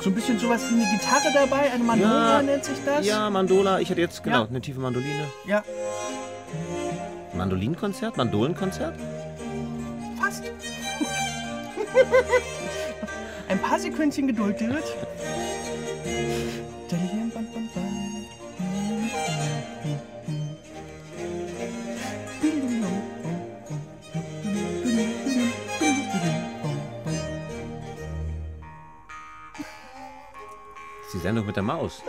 [0.00, 3.06] So ein bisschen sowas wie eine Gitarre dabei, eine Mandola Ja, nennt sich das.
[3.06, 3.78] Ja, Mandola.
[3.80, 4.48] Ich hatte jetzt genau Ja.
[4.48, 5.28] eine tiefe Mandoline.
[5.46, 5.62] Ja,
[7.34, 8.16] Mandolinenkonzert?
[8.16, 8.94] Mandolenkonzert?
[10.20, 10.44] fast.
[13.48, 14.84] Ein paar Sekündchen Geduld, David.
[31.22, 32.02] Sendung mit der Maus.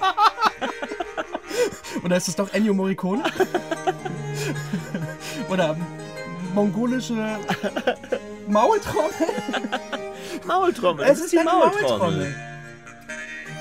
[2.04, 3.24] Oder ist es doch Ennio Morricone?
[5.50, 5.76] Oder
[6.54, 7.38] mongolische
[8.46, 9.10] Maultrommel?
[10.46, 11.06] Maultrommel.
[11.06, 12.34] Es ist eine Maultrommel.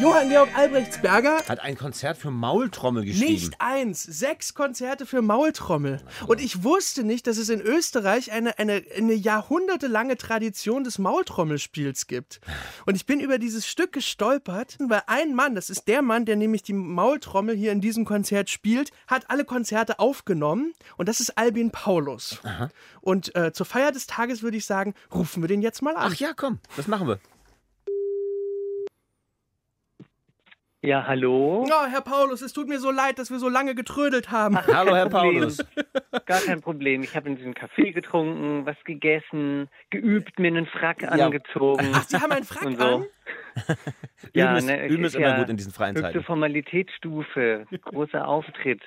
[0.02, 3.34] Johann Georg Albrechtsberger Hat ein Konzert für Maultrommel geschrieben.
[3.34, 6.02] Nicht eins, sechs Konzerte für Maultrommel.
[6.26, 12.08] Und ich wusste nicht, dass es in Österreich eine, eine, eine jahrhundertelange Tradition des Maultrommelspiels
[12.08, 12.42] gibt.
[12.88, 16.36] Und ich bin über dieses Stück gestolpert, weil ein Mann, das ist der Mann, der
[16.36, 20.74] nämlich die Maultrommel hier in diesem Konzert spielt, hat alle Konzerte aufgenommen.
[20.98, 22.42] Und das ist Albin Paulus.
[23.02, 26.12] Und äh, zur Feier des Tages würde ich sagen, rufen wir den jetzt mal an.
[26.12, 27.20] Ach ja, komm, das machen wir.
[30.84, 31.64] Ja, hallo.
[31.70, 34.58] Oh, Herr Paulus, es tut mir so leid, dass wir so lange getrödelt haben.
[34.66, 35.36] Hallo, Herr Problem.
[35.42, 35.58] Paulus.
[36.26, 37.04] Gar kein Problem.
[37.04, 41.92] Ich habe in diesem Kaffee getrunken, was gegessen, geübt, mir einen Frack angezogen.
[41.94, 42.84] Ach, Sie haben einen Frack so.
[42.84, 43.06] an?
[44.34, 46.24] Ja, üben ist, ne, üben es ist immer ja gut in diesen freien Höchste Zeiten.
[46.24, 48.82] Formalitätsstufe, großer Auftritt.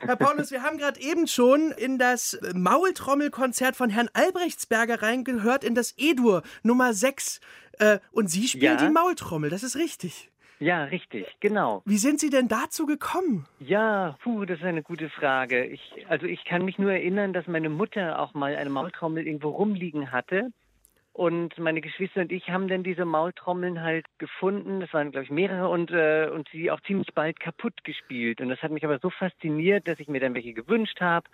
[0.00, 5.74] Herr Paulus, wir haben gerade eben schon in das Maultrommelkonzert von Herrn Albrechtsberger reingehört, in
[5.76, 7.40] das E-Dur Nummer 6.
[7.78, 8.86] Äh, und Sie spielen Ja.
[8.86, 10.30] die Maultrommel, das ist richtig.
[10.60, 11.82] Ja, richtig, genau.
[11.84, 13.46] Wie sind Sie denn dazu gekommen?
[13.60, 15.64] Ja, puh, das ist eine gute Frage.
[15.64, 19.50] Ich, also ich kann mich nur erinnern, dass meine Mutter auch mal eine Maultrommel irgendwo
[19.50, 20.50] rumliegen hatte.
[21.12, 24.78] Und meine Geschwister und ich haben dann diese Maultrommeln halt gefunden.
[24.78, 28.40] Das waren, glaube ich, mehrere und, äh, und sie auch ziemlich bald kaputt gespielt.
[28.40, 31.28] Und das hat mich aber so fasziniert, dass ich mir dann welche gewünscht habe.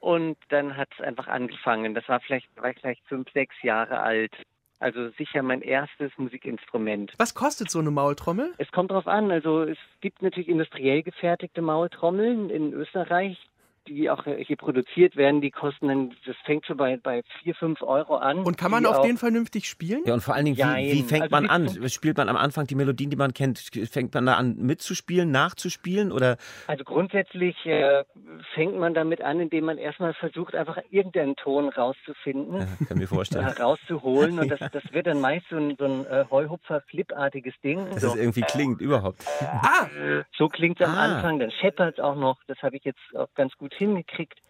[0.00, 1.94] Und dann hat es einfach angefangen.
[1.94, 4.34] Das war vielleicht, war ich vielleicht fünf, sechs Jahre alt.
[4.80, 7.12] Also sicher mein erstes Musikinstrument.
[7.18, 8.54] Was kostet so eine Maultrommel?
[8.56, 9.30] Es kommt drauf an.
[9.30, 13.38] Also es gibt natürlich industriell gefertigte Maultrommeln in Österreich,
[13.88, 15.40] die auch hier produziert werden.
[15.40, 18.38] Die kosten dann, das fängt schon bei, bei 4, 5 Euro an.
[18.38, 20.02] Und kann man auf auch, den vernünftig spielen?
[20.06, 21.88] Ja, und vor allen Dingen, wie, wie fängt Also man an?
[21.88, 23.58] Spielt man am Anfang die Melodien, die man kennt?
[23.90, 26.12] Fängt man da an mitzuspielen, nachzuspielen?
[26.12, 28.04] Oder Also grundsätzlich äh,
[28.54, 32.58] fängt man damit an, indem man erstmal versucht, einfach irgendeinen Ton rauszufinden.
[32.60, 33.44] ja, kann mir vorstellen.
[33.44, 37.86] herauszuholen und das, das wird dann meist so ein, so ein äh, Heuhupfer-Flipartiges Ding.
[37.90, 39.24] Dass so, es irgendwie klingt, überhaupt.
[39.40, 39.86] Ah,
[40.36, 41.16] so klingt es am Ah.
[41.16, 42.38] Anfang, dann scheppert es auch noch.
[42.46, 44.40] Das habe ich jetzt auch ganz gut hingekriegt.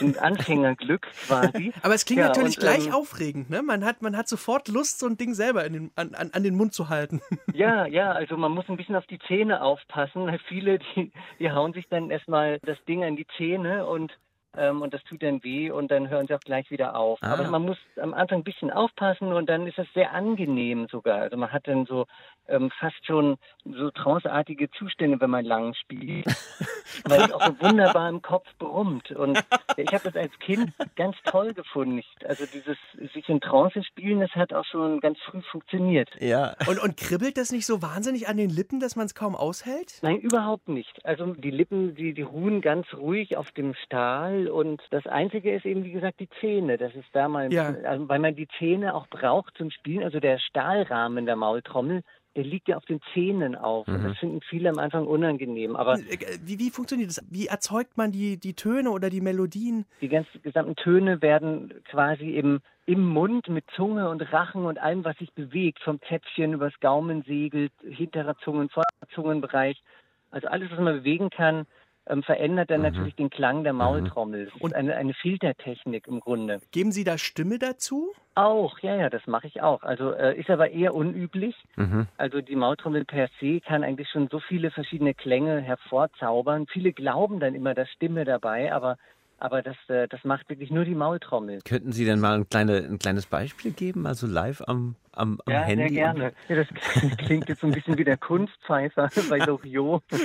[0.00, 1.72] Ein Anfängerglück quasi.
[1.82, 3.62] aber es klingt Ja, natürlich und, gleich ähm, aufregend, ne?
[3.62, 6.56] Man hat, man hat sofort Lust, so ein Ding selber den, an, an, an den
[6.56, 7.20] Mund zu halten.
[7.54, 10.38] Ja, ja, also man muss ein bisschen auf die Zähne aufpassen.
[10.48, 14.12] Viele, die, die hauen sich dann erstmal das Ding an die Zähne und
[14.56, 17.18] ähm, und das tut dann weh und dann hören sie auch gleich wieder auf.
[17.22, 17.34] Ah.
[17.34, 21.20] Aber man muss am Anfang ein bisschen aufpassen und dann ist es sehr angenehm sogar.
[21.20, 22.06] Also man hat dann so
[22.48, 26.26] ähm, fast schon so tranceartige Zustände, wenn man lang spielt,
[27.04, 29.12] weil es auch so wunderbar im Kopf brummt.
[29.12, 29.38] Und
[29.76, 31.98] ich habe das als Kind ganz toll gefunden.
[31.98, 32.76] Ich, also dieses
[33.12, 36.10] sich in Trance spielen, das hat auch schon ganz früh funktioniert.
[36.18, 36.56] Ja.
[36.66, 40.00] Und, und kribbelt das nicht so wahnsinnig an den Lippen, dass man es kaum aushält?
[40.02, 41.04] Nein, überhaupt nicht.
[41.04, 45.64] Also die Lippen, die, die ruhen ganz ruhig auf dem Stahl und das Einzige ist
[45.66, 46.78] eben, wie gesagt, die Zähne.
[46.78, 47.74] Das ist da mal, Ja.
[47.84, 50.02] also, weil man die Zähne auch braucht zum Spielen.
[50.04, 52.02] Also der Stahlrahmen der Maultrommel,
[52.36, 53.88] der liegt ja auf den Zähnen auf.
[53.88, 54.08] Und Mhm.
[54.08, 55.74] das finden viele am Anfang unangenehm.
[55.74, 57.24] Aber Äh, Wie, wie funktioniert das?
[57.30, 59.84] Wie erzeugt man die, die Töne oder die Melodien?
[60.00, 65.04] die ganzen gesamten Töne werden quasi im, im Mund mit Zunge und Rachen und allem,
[65.04, 69.82] was sich bewegt, vom Zäpfchen übers Gaumensegel, hinterer Zungen, vorderer Zungenbereich.
[70.30, 71.66] Also alles, was man bewegen kann,
[72.06, 74.46] ähm, verändert dann natürlich den Klang der Maultrommel.
[74.46, 76.60] Das ist eine, eine Filtertechnik im Grunde.
[76.72, 78.12] Geben Sie da Stimme dazu?
[78.34, 79.82] Auch, ja, ja, das mache ich auch.
[79.82, 81.54] Also äh, ist aber eher unüblich.
[81.76, 82.06] Mhm.
[82.16, 86.66] Also die Maultrommel per se kann eigentlich schon so viele verschiedene Klänge hervorzaubern.
[86.66, 88.96] Viele glauben dann immer, da ist Stimme dabei, aber,
[89.40, 91.60] aber das, äh, das macht wirklich nur die Maultrommel.
[91.64, 95.52] Könnten Sie denn mal ein, kleine, ein kleines Beispiel geben, also live am, am, am
[95.52, 95.88] Ja, Handy?
[95.88, 96.32] sehr gerne.
[96.48, 96.68] Ja, das
[97.18, 100.02] klingt jetzt so ein bisschen wie der Kunstpfeifer bei Loriot.
[100.10, 100.18] so,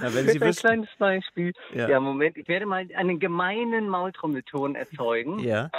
[0.00, 1.52] wenn Sie ein wüssten- kleines Beispiel.
[1.74, 1.88] Ja.
[1.88, 2.00] Ja.
[2.00, 5.38] Moment, ich werde mal einen gemeinen Maultrommelton erzeugen.
[5.38, 5.70] Ja.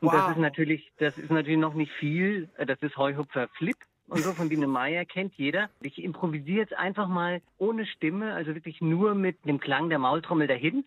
[0.00, 0.30] Und das Wow.
[0.30, 2.48] ist natürlich, das ist natürlich noch nicht viel.
[2.64, 3.76] Das ist Heuhupfer Flip.
[4.08, 5.68] Und so von Biene Meier kennt jeder.
[5.82, 10.46] Ich improvisiere jetzt einfach mal ohne Stimme, also wirklich nur mit dem Klang der Maultrommel
[10.46, 10.84] dahin.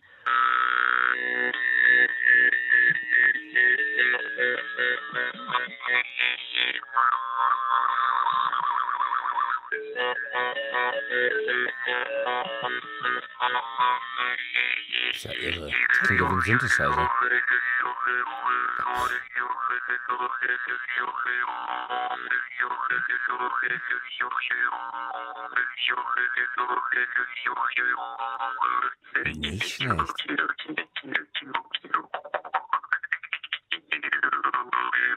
[15.12, 15.70] Ist ja irre.
[15.88, 17.10] Das klingt ja wie Synthesizer.
[29.36, 30.28] Nicht schlecht.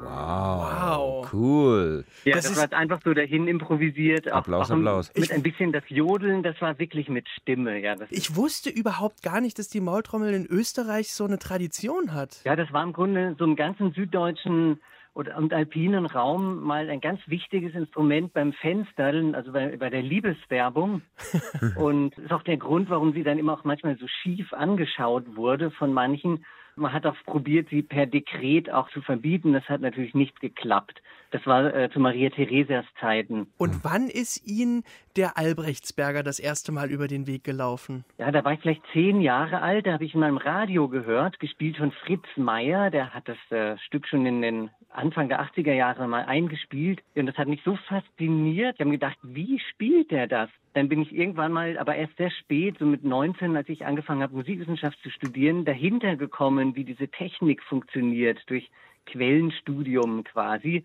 [0.00, 0.08] Wow.
[1.28, 1.32] Wow.
[1.32, 2.04] Cool.
[2.24, 4.30] Ja, Das das, war einfach so dahin improvisiert.
[4.30, 5.12] Auch- Applaus, auch ein- Applaus.
[5.14, 7.80] Mit Ich- ein bisschen das Jodeln, das war wirklich mit Stimme.
[7.80, 12.14] Ja, das, Ich wusste überhaupt gar nicht, dass die Maultrommel in Österreich so eine Tradition
[12.14, 12.40] hat.
[12.44, 14.80] ja, das war im Grunde so im ganzen süddeutschen
[15.14, 20.02] oder und alpinen Raum mal ein ganz wichtiges Instrument beim Fenstern, also bei, bei der
[20.02, 21.02] Liebeswerbung.
[21.76, 25.72] und ist auch der Grund, warum sie dann immer auch manchmal so schief angeschaut wurde
[25.72, 26.44] von manchen.
[26.78, 29.52] Man hat auch probiert, sie per Dekret auch zu verbieten.
[29.52, 31.02] Das hat natürlich nicht geklappt.
[31.30, 33.48] Das war äh, zu Maria Theresias Zeiten.
[33.58, 34.82] Und wann ist Ihnen
[35.16, 38.04] der Albrechtsberger das erste Mal über den Weg gelaufen?
[38.16, 41.38] Ja, da war ich vielleicht zehn Jahre alt, da habe ich in meinem Radio gehört,
[41.38, 45.72] gespielt von Fritz Meyer, der hat das äh, Stück schon in den Anfang der 80er
[45.72, 48.74] Jahre mal eingespielt und das hat mich so fasziniert.
[48.74, 50.50] Ich habe mir gedacht, wie spielt der das?
[50.74, 54.22] Dann bin ich irgendwann mal, aber erst sehr spät, so mit 19, als ich angefangen
[54.22, 58.70] habe, Musikwissenschaft zu studieren, dahinter gekommen, wie diese Technik funktioniert, durch
[59.06, 60.82] Quellenstudium quasi.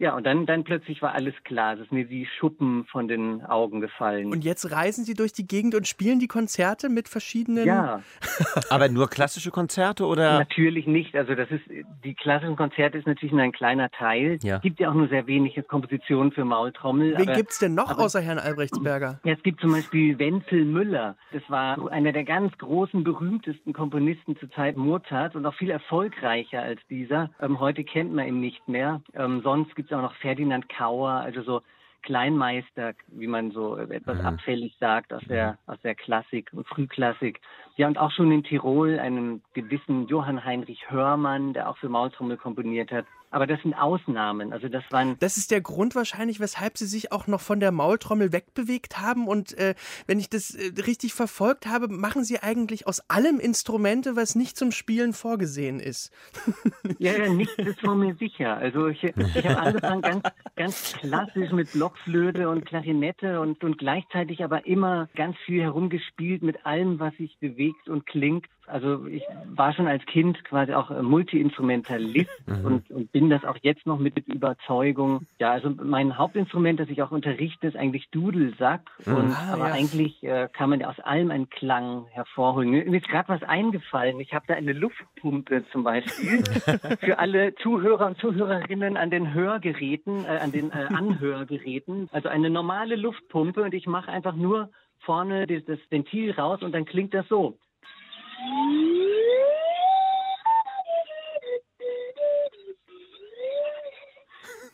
[0.00, 1.74] Ja, und dann, dann plötzlich war alles klar.
[1.74, 4.32] Es ist mir wie Schuppen von den Augen gefallen.
[4.32, 7.66] Und jetzt reisen Sie durch die Gegend und spielen die Konzerte mit verschiedenen.
[7.66, 8.00] ja.
[8.70, 10.38] Aber nur klassische Konzerte oder?
[10.38, 11.14] Natürlich nicht.
[11.14, 11.60] Also das ist
[12.02, 14.38] die klassischen Konzerte ist natürlich nur ein kleiner Teil.
[14.42, 14.56] Ja.
[14.56, 17.18] Es gibt ja auch nur sehr wenige Kompositionen für Maultrommel.
[17.18, 19.20] Wen aber- gibt's denn noch aber- außer Herrn Albrechtsberger?
[19.24, 21.14] Ja, es gibt zum Beispiel Wenzel Müller.
[21.32, 26.62] Das war einer der ganz großen, berühmtesten Komponisten zur Zeit Mozart und auch viel erfolgreicher
[26.62, 27.28] als dieser.
[27.40, 29.02] Ähm, heute kennt man ihn nicht mehr.
[29.14, 31.62] Ähm, sonst gibt es auch noch Ferdinand Kauer, also so
[32.02, 34.26] Kleinmeister, wie man so etwas Mhm.
[34.26, 37.40] abfällig sagt, aus der, aus der Klassik und Frühklassik.
[37.76, 42.36] Ja, und auch schon in Tirol einen gewissen Johann Heinrich Hörmann, der auch für Maultrommel
[42.36, 43.04] komponiert hat.
[43.30, 44.52] Aber das sind Ausnahmen.
[44.52, 47.70] Also das waren Das ist der Grund wahrscheinlich, weshalb Sie sich auch noch von der
[47.70, 49.28] Maultrommel wegbewegt haben.
[49.28, 49.74] Und äh,
[50.06, 54.56] wenn ich das äh, richtig verfolgt habe, machen Sie eigentlich aus allem Instrumente, was nicht
[54.56, 56.12] zum Spielen vorgesehen ist.
[56.98, 58.56] Ja, ja, nichts ist von mir sicher.
[58.56, 60.22] Also ich, ich habe angefangen ganz,
[60.56, 66.66] ganz klassisch mit Blockflöte und Klarinette und, und gleichzeitig aber immer ganz viel herumgespielt mit
[66.66, 68.46] allem, was sich bewegt und klingt.
[68.70, 72.64] Also ich war schon als Kind quasi auch Multi-Instrumentalist mhm.
[72.64, 75.26] und, und bin das auch jetzt noch mit Überzeugung.
[75.38, 78.82] Ja, also mein Hauptinstrument, das ich auch unterrichte, ist eigentlich Dudelsack.
[79.04, 79.14] Mhm.
[79.14, 79.74] Und, ah, aber ja.
[79.74, 82.70] eigentlich äh, kann man ja aus allem einen Klang hervorholen.
[82.70, 84.20] Mir ist gerade was eingefallen.
[84.20, 86.44] Ich habe da eine Luftpumpe zum Beispiel
[87.00, 92.08] für alle Zuhörer und Zuhörerinnen an den Hörgeräten, äh, an den äh, Anhörgeräten.
[92.12, 96.84] Also eine normale Luftpumpe und ich mache einfach nur vorne das Ventil raus und dann
[96.84, 97.58] klingt das so.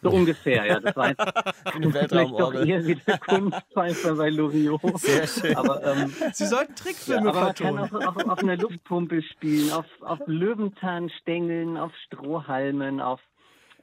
[0.02, 0.80] So ungefähr, ja.
[0.80, 1.20] Das war jetzt
[2.08, 4.80] vielleicht doch eher wie der Kunstpfeifer bei Loriot.
[5.00, 5.56] Sehr schön.
[5.56, 7.74] Aber, ähm, Sie sollten Trickfilme ja, aber vertonen.
[7.74, 13.20] Man kann auch, auch auf einer Luftpumpe spielen, auf, auf Löwenzahnstängeln, auf Strohhalmen, auf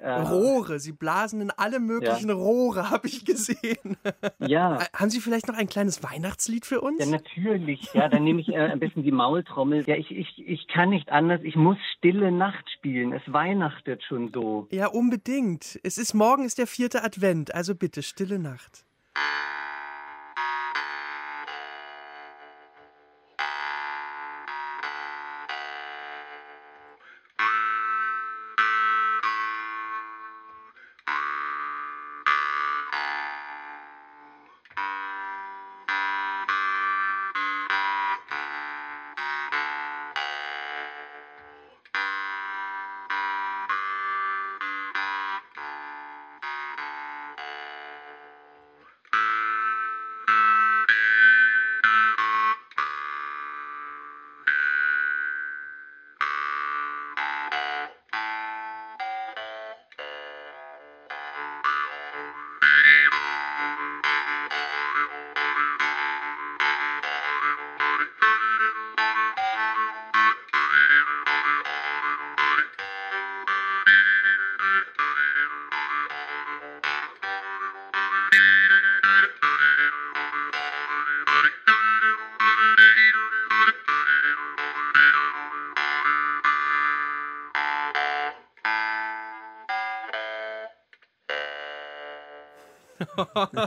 [0.09, 2.35] Rohre, Sie blasen in alle möglichen ja.
[2.35, 3.97] Rohre, habe ich gesehen.
[4.39, 4.79] Ja.
[4.93, 6.99] Haben Sie vielleicht noch ein kleines Weihnachtslied für uns?
[6.99, 7.93] Ja, natürlich.
[7.93, 9.83] Ja, dann nehme ich äh, ein bisschen die Maultrommel.
[9.87, 11.41] Ja, ich, ich, ich kann nicht anders.
[11.43, 13.13] Ich muss Stille Nacht spielen.
[13.13, 14.67] Es weihnachtet schon so.
[14.71, 15.79] Ja, unbedingt.
[15.83, 18.85] Es ist morgen ist der vierte Advent, also bitte Stille Nacht.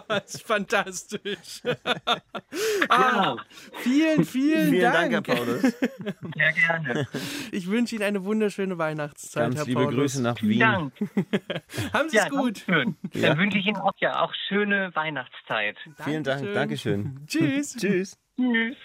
[0.08, 1.62] Das ist fantastisch.
[2.88, 3.36] ah,
[3.82, 5.12] vielen, vielen, vielen Dank.
[5.12, 5.62] Dank, Herr Paulus.
[5.62, 7.08] Sehr gerne.
[7.52, 9.96] Ich wünsche Ihnen eine wunderschöne Weihnachtszeit, Ganz Herr liebe Paulus.
[9.96, 10.60] Grüße nach Vielen Wien.
[10.60, 10.92] Dank.
[11.92, 12.58] Haben Sie es gut.
[12.58, 12.96] Schön.
[13.12, 13.38] Dann ja.
[13.38, 15.76] wünsche ich Ihnen auch ja auch schöne Weihnachtszeit.
[16.04, 16.52] Vielen Dank.
[16.52, 17.20] Dankeschön.
[17.26, 17.76] Tschüss.
[17.76, 18.18] Tschüss.
[18.36, 18.76] Tschüss.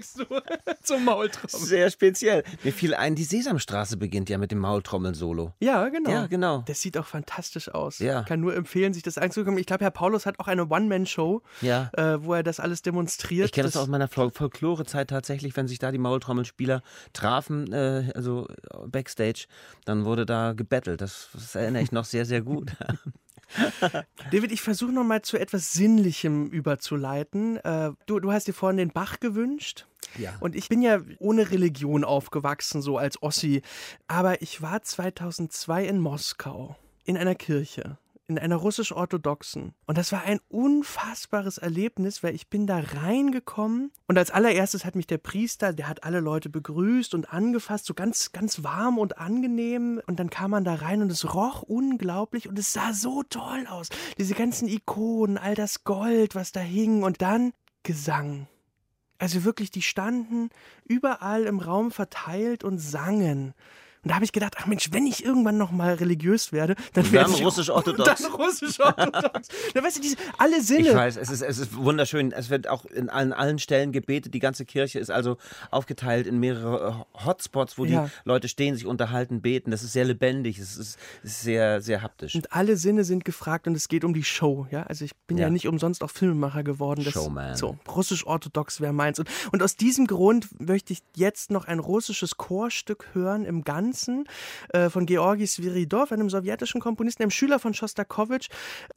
[0.00, 0.24] Sagst du
[0.82, 1.66] zum Maultrommel?
[1.66, 2.42] Sehr speziell.
[2.64, 5.52] Mir fiel ein, die Sesamstraße beginnt ja mit dem Maultrommel-Solo.
[5.60, 6.10] Ja, genau.
[6.10, 6.64] Ja, genau.
[6.66, 7.98] Das sieht auch fantastisch aus.
[7.98, 8.20] Ja.
[8.20, 9.58] Ich kann nur empfehlen, sich das anzugucken.
[9.58, 11.90] Ich glaube, Herr Paulus hat auch eine One-Man-Show, ja.
[11.92, 13.46] äh, wo er das alles demonstriert.
[13.46, 16.82] Ich kenne das, das aus meiner Folklore-Zeit tatsächlich, wenn sich da die Maultrommelspieler
[17.12, 18.48] trafen, äh, also
[18.86, 19.46] Backstage,
[19.84, 21.00] dann wurde da gebettelt.
[21.00, 22.72] Das, das erinnere ich noch sehr, sehr gut.
[24.30, 27.56] David, ich versuche noch mal zu etwas Sinnlichem überzuleiten.
[27.58, 29.86] Äh, du, du hast dir vorhin den Bach gewünscht.
[30.18, 30.34] Ja.
[30.40, 33.62] Und ich bin ja ohne Religion aufgewachsen, so als Ossi.
[34.08, 37.98] Aber ich war 2002 in Moskau in einer Kirche
[38.30, 39.74] in einer russisch-orthodoxen.
[39.86, 44.96] Und das war ein unfassbares Erlebnis, weil ich bin da reingekommen und als allererstes hat
[44.96, 49.18] mich der Priester, der hat alle Leute begrüßt und angefasst, so ganz, ganz warm und
[49.18, 50.00] angenehm.
[50.06, 53.66] Und dann kam man da rein und es roch unglaublich und es sah so toll
[53.68, 53.88] aus.
[54.18, 57.52] Diese ganzen Ikonen, all das Gold, was da hing und dann
[57.82, 58.46] Gesang.
[59.18, 60.50] Also wirklich, die standen
[60.84, 63.54] überall im Raum verteilt und sangen.
[64.02, 67.12] Und da habe ich gedacht, ach Mensch, wenn ich irgendwann noch mal religiös werde, dann
[67.12, 68.22] werde ich russisch-orthodox.
[68.22, 69.48] Dann russisch-orthodox.
[69.74, 70.88] dann weißt du, diese, alle Sinne.
[70.88, 72.32] Ich weiß, es ist, es ist wunderschön.
[72.32, 74.32] Es wird auch in allen, allen Stellen gebetet.
[74.32, 75.36] Die ganze Kirche ist also
[75.70, 78.06] aufgeteilt in mehrere äh, Hotspots, wo ja.
[78.06, 79.70] die Leute stehen, sich unterhalten, beten.
[79.70, 80.58] Das ist sehr lebendig.
[80.58, 82.34] Es ist, ist, sehr, sehr haptisch.
[82.34, 84.66] Und alle Sinne sind gefragt und es geht um die Show.
[84.70, 87.04] Ja, also ich bin ja, ja nicht umsonst auch Filmemacher geworden.
[87.04, 87.54] Das, Showman.
[87.54, 89.18] So, russisch-orthodox wäre meins.
[89.18, 93.89] Und, und aus diesem Grund möchte ich jetzt noch ein russisches Chorstück hören im Ganzen.
[93.90, 94.24] Tanzen
[94.68, 98.48] äh, von Georgi Sviridov, einem sowjetischen Komponisten, einem Schüler von Schostakowitsch.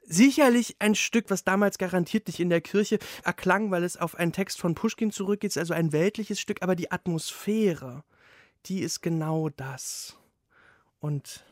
[0.04, 4.34] Sicherlich ein Stück, was damals garantiert nicht in der Kirche erklang, weil es auf einen
[4.34, 8.04] Text von Pushkin zurückgeht, also ein weltliches Stück, aber die Atmosphäre,
[8.68, 10.16] die ist genau das.
[11.00, 11.44] Und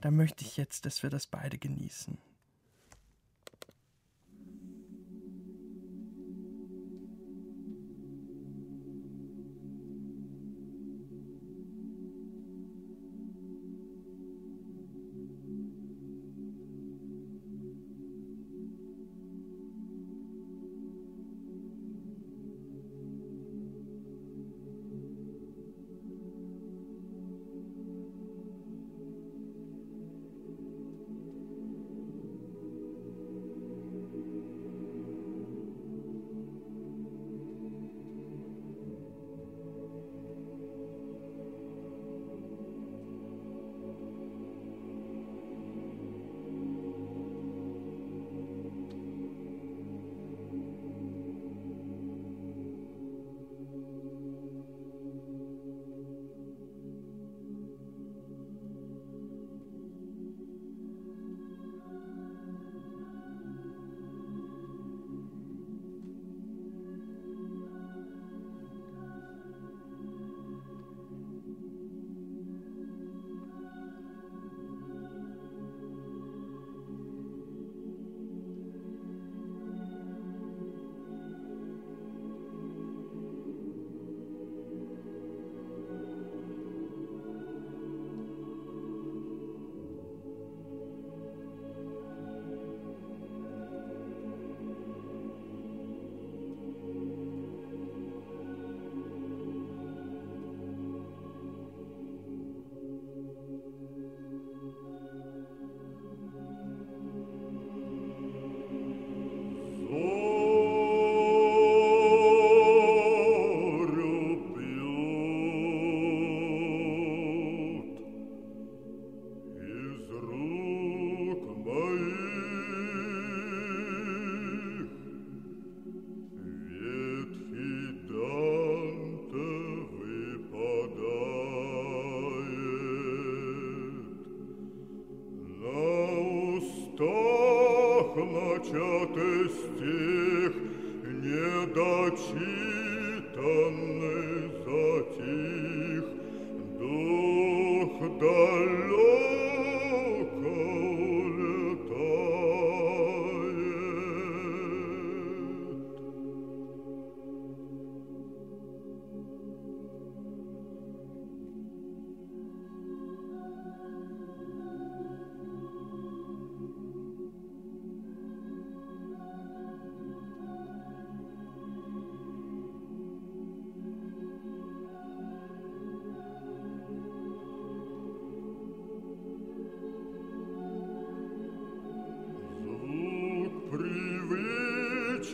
[0.00, 2.16] da möchte ich jetzt, dass wir das beide genießen.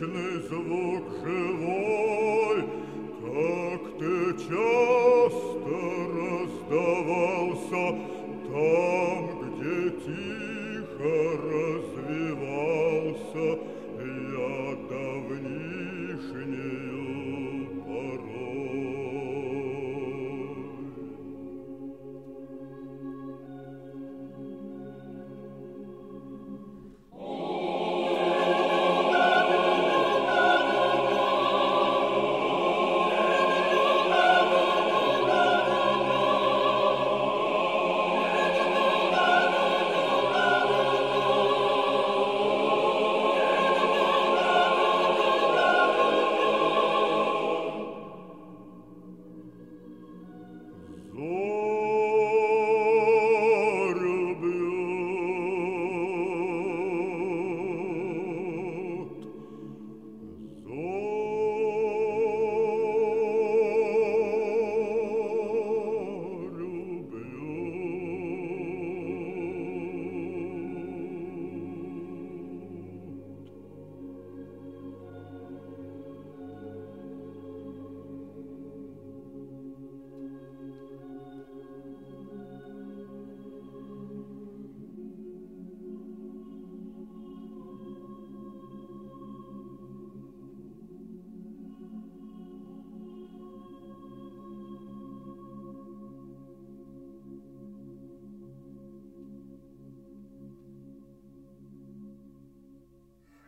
[0.00, 2.29] привычный, звук живой,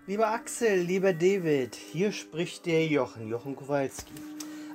[0.05, 4.11] Lieber Axel, lieber David, hier spricht der Jochen, Jochen Kowalski.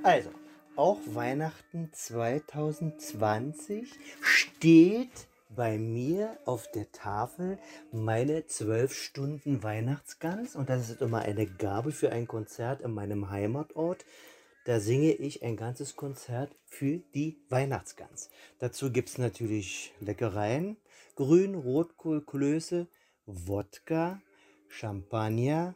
[0.03, 0.31] Also,
[0.75, 7.59] auch Weihnachten 2020 steht bei mir auf der Tafel
[7.93, 13.29] meine 12 Stunden Weihnachtsgans und das ist immer eine Gabe für ein Konzert in meinem
[13.29, 14.07] Heimatort.
[14.65, 18.31] Da singe ich ein ganzes Konzert für die Weihnachtsgans.
[18.61, 20.79] Dazu gibt es natürlich Leckereien,
[21.17, 22.87] Grün, Rotkohl, Klöße,
[23.27, 24.23] Wodka,
[24.69, 25.75] Champagner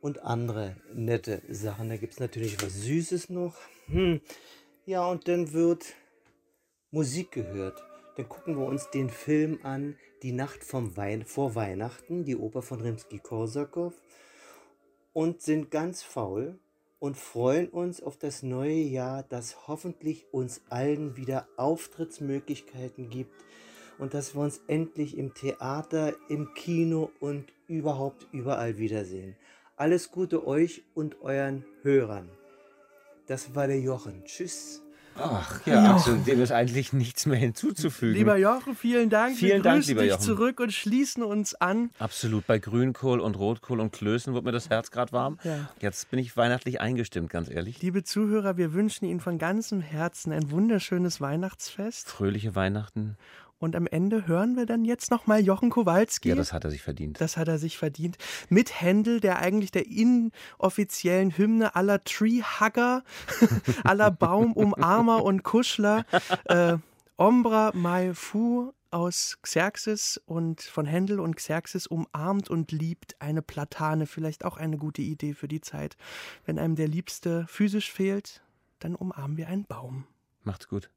[0.00, 1.88] und andere nette Sachen.
[1.88, 3.56] Da gibt es natürlich was Süßes noch.
[3.86, 4.20] Hm.
[4.86, 5.94] Ja, und dann wird
[6.90, 7.82] Musik gehört.
[8.16, 12.62] Dann gucken wir uns den Film an, Die Nacht vom Wein vor Weihnachten, die Oper
[12.62, 13.94] von Rimsky-Korsakow,
[15.12, 16.58] und sind ganz faul
[16.98, 23.32] und freuen uns auf das neue Jahr, das hoffentlich uns allen wieder Auftrittsmöglichkeiten gibt
[23.98, 29.36] und dass wir uns endlich im Theater, im Kino und überhaupt überall wiedersehen.
[29.76, 32.28] Alles Gute euch und euren Hörern.
[33.26, 34.24] Das war der Jochen.
[34.24, 34.82] Tschüss.
[35.20, 38.14] Ach ja, Axel, dem ist eigentlich nichts mehr hinzuzufügen.
[38.14, 39.36] Lieber Jochen, vielen Dank.
[39.36, 40.22] Vielen Wir Dank, grüßen lieber dich Jochen.
[40.22, 41.90] zurück und schließen uns an.
[41.98, 45.38] Absolut, bei Grünkohl und Rotkohl und Klößen wird mir das Herz gerade warm.
[45.42, 45.68] Ja.
[45.80, 47.82] Jetzt bin ich weihnachtlich eingestimmt, ganz ehrlich.
[47.82, 52.08] Liebe Zuhörer, wir wünschen Ihnen von ganzem Herzen ein wunderschönes Weihnachtsfest.
[52.08, 53.16] Fröhliche Weihnachten.
[53.58, 56.28] Und am Ende hören wir dann jetzt nochmal Jochen Kowalski.
[56.28, 57.20] Ja, das hat er sich verdient.
[57.20, 58.16] Das hat er sich verdient.
[58.48, 63.02] Mit Händel, der eigentlich der inoffiziellen Hymne aller Treehugger,
[63.84, 66.04] aller Baumumarmer und Kuschler,
[66.44, 66.76] äh,
[67.16, 74.06] Ombra Mai Fu aus Xerxes und von Händel und Xerxes umarmt und liebt eine Platane.
[74.06, 75.96] Vielleicht auch eine gute Idee für die Zeit.
[76.46, 78.42] Wenn einem der Liebste physisch fehlt,
[78.78, 80.06] dann umarmen wir einen Baum.
[80.44, 80.90] Macht's gut.